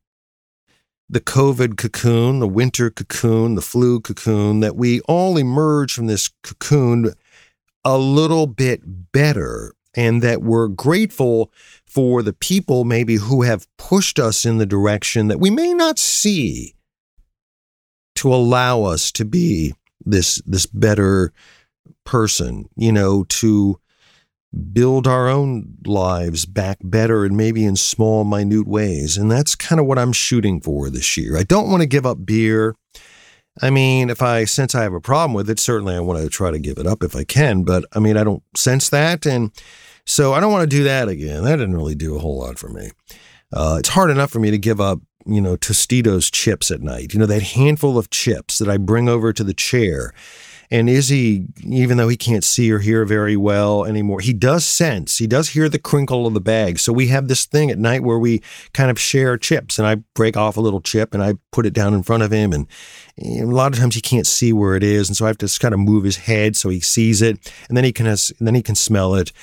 the 1.10 1.19
COVID 1.19 1.78
cocoon, 1.78 2.39
the 2.39 2.47
winter 2.47 2.89
cocoon, 2.89 3.56
the 3.56 3.62
flu 3.62 4.00
cocoon, 4.00 4.62
that 4.62 4.76
we 4.76 5.02
all 5.02 5.38
emerge 5.38 5.93
from 5.93 6.08
this 6.08 6.30
cocoon 6.43 7.13
a 7.84 7.97
little 7.97 8.47
bit 8.47 8.82
better 9.12 9.74
and 9.93 10.21
that 10.21 10.41
we're 10.41 10.67
grateful 10.67 11.52
for 11.86 12.24
the 12.24 12.32
people 12.32 12.86
maybe 12.86 13.15
who 13.15 13.41
have 13.41 13.67
pushed 13.78 14.19
us 14.19 14.45
in 14.45 14.58
the 14.58 14.65
direction 14.65 15.28
that 15.28 15.39
we 15.39 15.50
may 15.50 15.74
not 15.74 16.00
see 16.00 16.76
to 18.15 18.34
allow 18.34 18.84
us 18.84 19.12
to 19.12 19.26
be 19.26 19.74
this 20.06 20.41
this 20.45 20.65
better 20.65 21.34
person, 22.06 22.69
you 22.76 22.91
know, 22.91 23.26
to 23.26 23.80
build 24.73 25.07
our 25.07 25.29
own 25.29 25.77
lives 25.85 26.45
back 26.45 26.77
better 26.83 27.23
and 27.23 27.37
maybe 27.37 27.63
in 27.63 27.75
small 27.75 28.23
minute 28.23 28.67
ways. 28.67 29.17
And 29.17 29.31
that's 29.31 29.55
kind 29.55 29.79
of 29.79 29.85
what 29.85 29.97
I'm 29.97 30.11
shooting 30.11 30.59
for 30.59 30.89
this 30.89 31.15
year. 31.15 31.37
I 31.37 31.43
don't 31.43 31.69
want 31.69 31.81
to 31.81 31.87
give 31.87 32.05
up 32.05 32.25
beer. 32.25 32.75
I 33.61 33.69
mean, 33.69 34.09
if 34.09 34.21
I 34.21 34.45
sense 34.45 34.75
I 34.75 34.83
have 34.83 34.93
a 34.93 35.01
problem 35.01 35.33
with 35.33 35.49
it, 35.49 35.59
certainly 35.59 35.95
I 35.95 35.99
want 35.99 36.21
to 36.21 36.29
try 36.29 36.51
to 36.51 36.59
give 36.59 36.77
it 36.77 36.87
up 36.87 37.03
if 37.03 37.15
I 37.15 37.23
can, 37.23 37.63
but 37.63 37.85
I 37.93 37.99
mean, 37.99 38.17
I 38.17 38.23
don't 38.23 38.43
sense 38.55 38.89
that 38.89 39.25
and 39.25 39.51
so 40.05 40.33
I 40.33 40.39
don't 40.39 40.51
want 40.51 40.69
to 40.69 40.77
do 40.77 40.83
that 40.85 41.09
again. 41.09 41.43
That 41.43 41.57
didn't 41.57 41.75
really 41.75 41.95
do 41.95 42.15
a 42.15 42.19
whole 42.19 42.39
lot 42.39 42.57
for 42.57 42.69
me. 42.69 42.91
Uh, 43.53 43.77
it's 43.79 43.89
hard 43.89 44.09
enough 44.09 44.31
for 44.31 44.39
me 44.39 44.51
to 44.51 44.57
give 44.57 44.81
up 44.81 44.99
you 45.25 45.41
know, 45.41 45.55
Tostitos 45.55 46.31
chips 46.31 46.71
at 46.71 46.81
night, 46.81 47.13
you 47.13 47.19
know, 47.19 47.25
that 47.25 47.43
handful 47.43 47.97
of 47.97 48.09
chips 48.09 48.57
that 48.57 48.69
I 48.69 48.77
bring 48.77 49.07
over 49.07 49.33
to 49.33 49.43
the 49.43 49.53
chair. 49.53 50.13
And 50.71 50.89
Izzy, 50.89 51.47
even 51.65 51.97
though 51.97 52.07
he 52.07 52.15
can't 52.15 52.45
see 52.45 52.71
or 52.71 52.79
hear 52.79 53.03
very 53.03 53.36
well 53.36 53.84
anymore, 53.84 54.21
he 54.21 54.31
does 54.31 54.65
sense, 54.65 55.17
he 55.17 55.27
does 55.27 55.49
hear 55.49 55.67
the 55.67 55.77
crinkle 55.77 56.25
of 56.25 56.34
the 56.34 56.39
bag. 56.39 56.79
So 56.79 56.93
we 56.93 57.07
have 57.07 57.27
this 57.27 57.45
thing 57.45 57.69
at 57.69 57.77
night 57.77 58.03
where 58.03 58.17
we 58.17 58.41
kind 58.73 58.89
of 58.89 58.97
share 58.97 59.38
chips 59.38 59.77
and 59.77 59.86
I 59.86 59.95
break 60.15 60.38
off 60.38 60.55
a 60.55 60.62
little 60.62 60.79
chip 60.79 61.13
and 61.13 61.21
I 61.21 61.36
put 61.51 61.65
it 61.65 61.73
down 61.73 61.93
in 61.93 62.03
front 62.03 62.23
of 62.23 62.31
him. 62.31 62.53
And, 62.53 62.67
and 63.17 63.51
a 63.51 63.55
lot 63.55 63.73
of 63.73 63.79
times 63.79 63.95
he 63.95 64.01
can't 64.01 64.25
see 64.25 64.53
where 64.53 64.75
it 64.75 64.84
is. 64.84 65.10
And 65.10 65.17
so 65.17 65.25
I 65.25 65.27
have 65.27 65.38
to 65.39 65.60
kind 65.60 65.73
of 65.73 65.79
move 65.81 66.05
his 66.05 66.17
head 66.17 66.55
so 66.55 66.69
he 66.69 66.79
sees 66.79 67.21
it 67.21 67.53
and 67.67 67.75
then 67.75 67.84
he 67.84 67.91
can, 67.91 68.05
has, 68.05 68.31
then 68.39 68.55
he 68.55 68.63
can 68.63 68.75
smell 68.75 69.13
it 69.15 69.34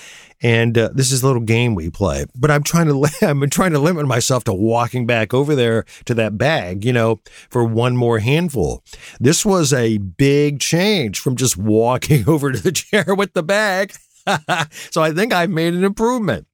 and 0.42 0.76
uh, 0.76 0.90
this 0.92 1.12
is 1.12 1.22
a 1.22 1.26
little 1.26 1.42
game 1.42 1.74
we 1.74 1.90
play. 1.90 2.26
But 2.34 2.50
I'm 2.50 2.62
trying 2.62 2.86
to 2.86 3.08
I'm 3.22 3.48
trying 3.50 3.72
to 3.72 3.78
limit 3.78 4.06
myself 4.06 4.44
to 4.44 4.52
walking 4.52 5.06
back 5.06 5.34
over 5.34 5.54
there 5.54 5.84
to 6.06 6.14
that 6.14 6.38
bag, 6.38 6.84
you 6.84 6.92
know, 6.92 7.20
for 7.50 7.64
one 7.64 7.96
more 7.96 8.18
handful. 8.18 8.82
This 9.20 9.44
was 9.44 9.72
a 9.72 9.98
big 9.98 10.60
change 10.60 11.18
from 11.18 11.36
just 11.36 11.56
walking 11.56 12.24
over 12.28 12.52
to 12.52 12.58
the 12.58 12.72
chair 12.72 13.14
with 13.14 13.32
the 13.34 13.42
bag. 13.42 13.94
so 14.90 15.02
I 15.02 15.12
think 15.12 15.32
I've 15.32 15.50
made 15.50 15.74
an 15.74 15.84
improvement. 15.84 16.46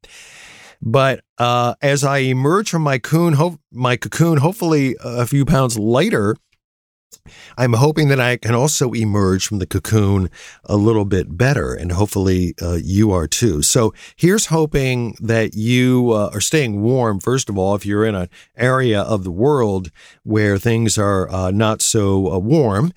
But 0.87 1.25
uh, 1.39 1.75
as 1.81 2.05
I 2.05 2.19
emerge 2.19 2.69
from 2.69 2.83
my 2.83 2.99
cocoon, 2.99 3.33
ho- 3.35 3.59
my 3.73 3.97
cocoon, 3.97 4.37
hopefully 4.37 4.97
a 5.03 5.27
few 5.27 5.47
pounds 5.47 5.79
lighter, 5.79 6.37
I'm 7.57 7.75
hoping 7.75 8.09
that 8.09 8.21
I 8.21 8.37
can 8.37 8.55
also 8.55 8.93
emerge 8.93 9.47
from 9.47 9.59
the 9.59 9.67
cocoon 9.67 10.31
a 10.65 10.77
little 10.77 11.05
bit 11.05 11.37
better, 11.37 11.75
and 11.75 11.93
hopefully 11.93 12.55
uh, 12.61 12.79
you 12.83 13.13
are 13.13 13.27
too. 13.27 13.63
So 13.63 13.93
here's 14.17 14.47
hoping 14.47 15.17
that 15.21 15.55
you 15.55 16.13
uh, 16.13 16.31
are 16.33 16.41
staying 16.41 16.83
warm, 16.83 17.21
first 17.21 17.49
of 17.49 17.59
all, 17.59 17.75
if 17.75 17.87
you're 17.87 18.05
in 18.05 18.15
an 18.15 18.29
area 18.57 19.03
of 19.03 19.25
the 19.25 19.31
world 19.31 19.91
where 20.23 20.59
things 20.59 20.99
are 20.99 21.31
uh, 21.31 21.51
not 21.51 21.83
so 21.83 22.33
uh, 22.33 22.39
warm. 22.39 22.93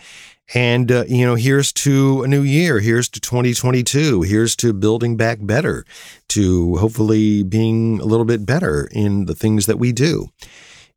And, 0.54 0.92
uh, 0.92 1.04
you 1.08 1.26
know, 1.26 1.36
here's 1.36 1.74
to 1.74 2.24
a 2.24 2.28
new 2.28 2.42
year. 2.42 2.80
Here's 2.80 3.10
to 3.10 3.20
2022. 3.20 4.22
Here's 4.22 4.56
to 4.58 4.72
building 4.72 5.18
back 5.18 5.40
better, 5.42 5.84
to 6.30 6.78
hopefully 6.78 7.44
being 7.44 8.00
a 8.00 8.06
little 8.06 8.26
bit 8.26 8.46
better 8.46 8.88
in 8.92 9.26
the 9.26 9.36
things 9.36 9.66
that 9.66 9.78
we 9.78 9.92
do. 9.92 10.28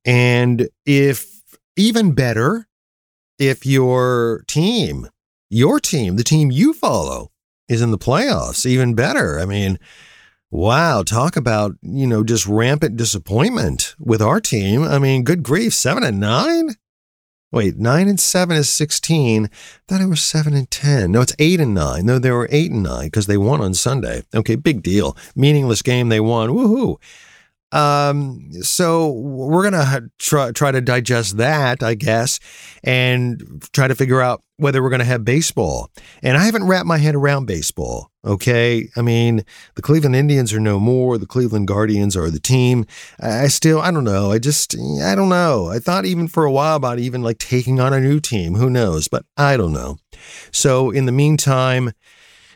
And 0.05 0.69
if 0.87 1.43
even 1.77 2.13
better, 2.13 2.69
if 3.40 3.64
your 3.64 4.44
team, 4.46 5.09
your 5.48 5.81
team, 5.81 6.16
the 6.16 6.22
team 6.22 6.50
you 6.50 6.74
follow, 6.74 7.33
is 7.68 7.81
in 7.81 7.90
the 7.90 7.98
playoffs, 7.98 8.66
even 8.66 8.94
better. 8.94 9.40
I 9.40 9.46
mean, 9.46 9.79
wow, 10.50 11.03
talk 11.03 11.37
about, 11.37 11.76
you 11.83 12.07
know, 12.07 12.22
just 12.22 12.46
rampant 12.46 12.96
disappointment 12.96 13.96
with 13.98 14.20
our 14.20 14.40
team. 14.40 14.85
I 14.85 14.98
mean, 14.98 15.24
good 15.24 15.42
grief, 15.42 15.72
seven 15.72 16.05
and 16.05 16.20
nine? 16.20 16.76
Wait, 17.53 17.79
nine 17.79 18.09
and 18.09 18.20
seven 18.20 18.57
is 18.57 18.68
16. 18.68 19.46
I 19.46 19.48
thought 19.88 20.00
it 20.00 20.07
was 20.07 20.22
seven 20.22 20.55
and 20.55 20.70
10. 20.70 21.11
No, 21.11 21.22
it's 21.22 21.35
eight 21.38 21.61
and 21.61 21.74
nine. 21.74 22.07
No, 22.07 22.18
they 22.18 22.31
were 22.31 22.48
eight 22.53 22.70
and 22.70 22.83
nine 22.83 23.07
because 23.07 23.26
they 23.26 23.38
won 23.38 23.61
on 23.61 23.74
Sunday. 23.74 24.22
Okay, 24.35 24.55
big 24.55 24.83
deal. 24.83 25.16
Meaningless 25.35 25.83
game 25.83 26.11
they 26.11 26.20
won. 26.20 26.50
Woohoo. 26.50 26.98
Um, 27.73 28.51
so 28.63 29.11
we're 29.11 29.63
gonna 29.63 30.11
try 30.19 30.51
try 30.53 30.73
to 30.73 30.81
digest 30.81 31.37
that, 31.37 31.83
I 31.83 31.95
guess, 31.95 32.41
and 32.83 33.63
try 33.73 33.87
to 33.87 33.95
figure 33.95 34.21
out 34.21 34.43
whether 34.57 34.83
we're 34.83 34.91
gonna 34.91 35.05
have 35.05 35.25
baseball. 35.25 35.91
And 36.23 36.37
I 36.37 36.45
haven't 36.45 36.67
wrapped 36.67 36.87
my 36.87 36.99
head 36.99 37.15
around 37.15 37.47
baseball. 37.47 38.11
Okay, 38.25 38.89
I 38.97 39.03
mean 39.03 39.45
the 39.77 39.83
Cleveland 39.83 40.17
Indians 40.17 40.53
are 40.53 40.61
no 40.61 40.81
more. 40.81 41.17
The 41.17 41.27
Cleveland 41.27 41.69
Guardians 41.69 42.17
are 42.17 42.29
the 42.29 42.41
team. 42.41 42.87
I 43.21 43.47
still, 43.49 43.81
I 43.81 43.91
don't 43.91 44.05
know. 44.05 44.33
I 44.33 44.39
just, 44.39 44.75
I 45.03 45.15
don't 45.15 45.29
know. 45.29 45.69
I 45.69 45.79
thought 45.79 46.05
even 46.05 46.29
for 46.29 46.45
a 46.45 46.53
while 46.53 46.77
about 46.77 46.99
even 46.99 47.23
like 47.23 47.39
taking 47.39 47.79
on 47.79 47.93
a 47.93 48.01
new 48.01 48.21
team. 48.21 48.55
Who 48.55 48.69
knows? 48.69 49.07
But 49.09 49.25
I 49.37 49.57
don't 49.57 49.73
know. 49.73 49.97
So 50.51 50.91
in 50.91 51.07
the 51.07 51.13
meantime. 51.13 51.93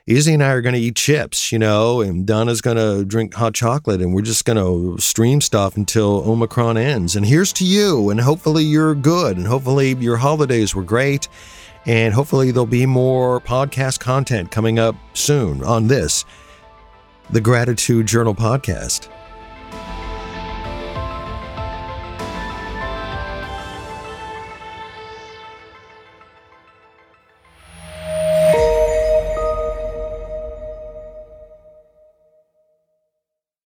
Izzy 0.06 0.34
and 0.34 0.42
I 0.44 0.50
are 0.50 0.60
going 0.60 0.74
to 0.74 0.80
eat 0.80 0.96
chips, 0.96 1.50
you 1.50 1.58
know, 1.58 2.02
and 2.02 2.26
Donna's 2.26 2.60
going 2.60 2.76
to 2.76 3.06
drink 3.06 3.32
hot 3.32 3.54
chocolate, 3.54 4.02
and 4.02 4.12
we're 4.12 4.20
just 4.20 4.44
going 4.44 4.58
to 4.58 5.00
stream 5.00 5.40
stuff 5.40 5.78
until 5.78 6.28
Omicron 6.30 6.76
ends. 6.76 7.16
And 7.16 7.24
here's 7.24 7.54
to 7.54 7.64
you, 7.64 8.10
and 8.10 8.20
hopefully 8.20 8.64
you're 8.64 8.94
good, 8.94 9.38
and 9.38 9.46
hopefully 9.46 9.94
your 9.94 10.18
holidays 10.18 10.74
were 10.74 10.82
great, 10.82 11.28
and 11.86 12.12
hopefully 12.12 12.50
there'll 12.50 12.66
be 12.66 12.84
more 12.84 13.40
podcast 13.40 13.98
content 14.00 14.50
coming 14.50 14.78
up 14.78 14.94
soon 15.14 15.64
on 15.64 15.86
this, 15.86 16.26
the 17.30 17.40
Gratitude 17.40 18.04
Journal 18.04 18.34
podcast. 18.34 19.08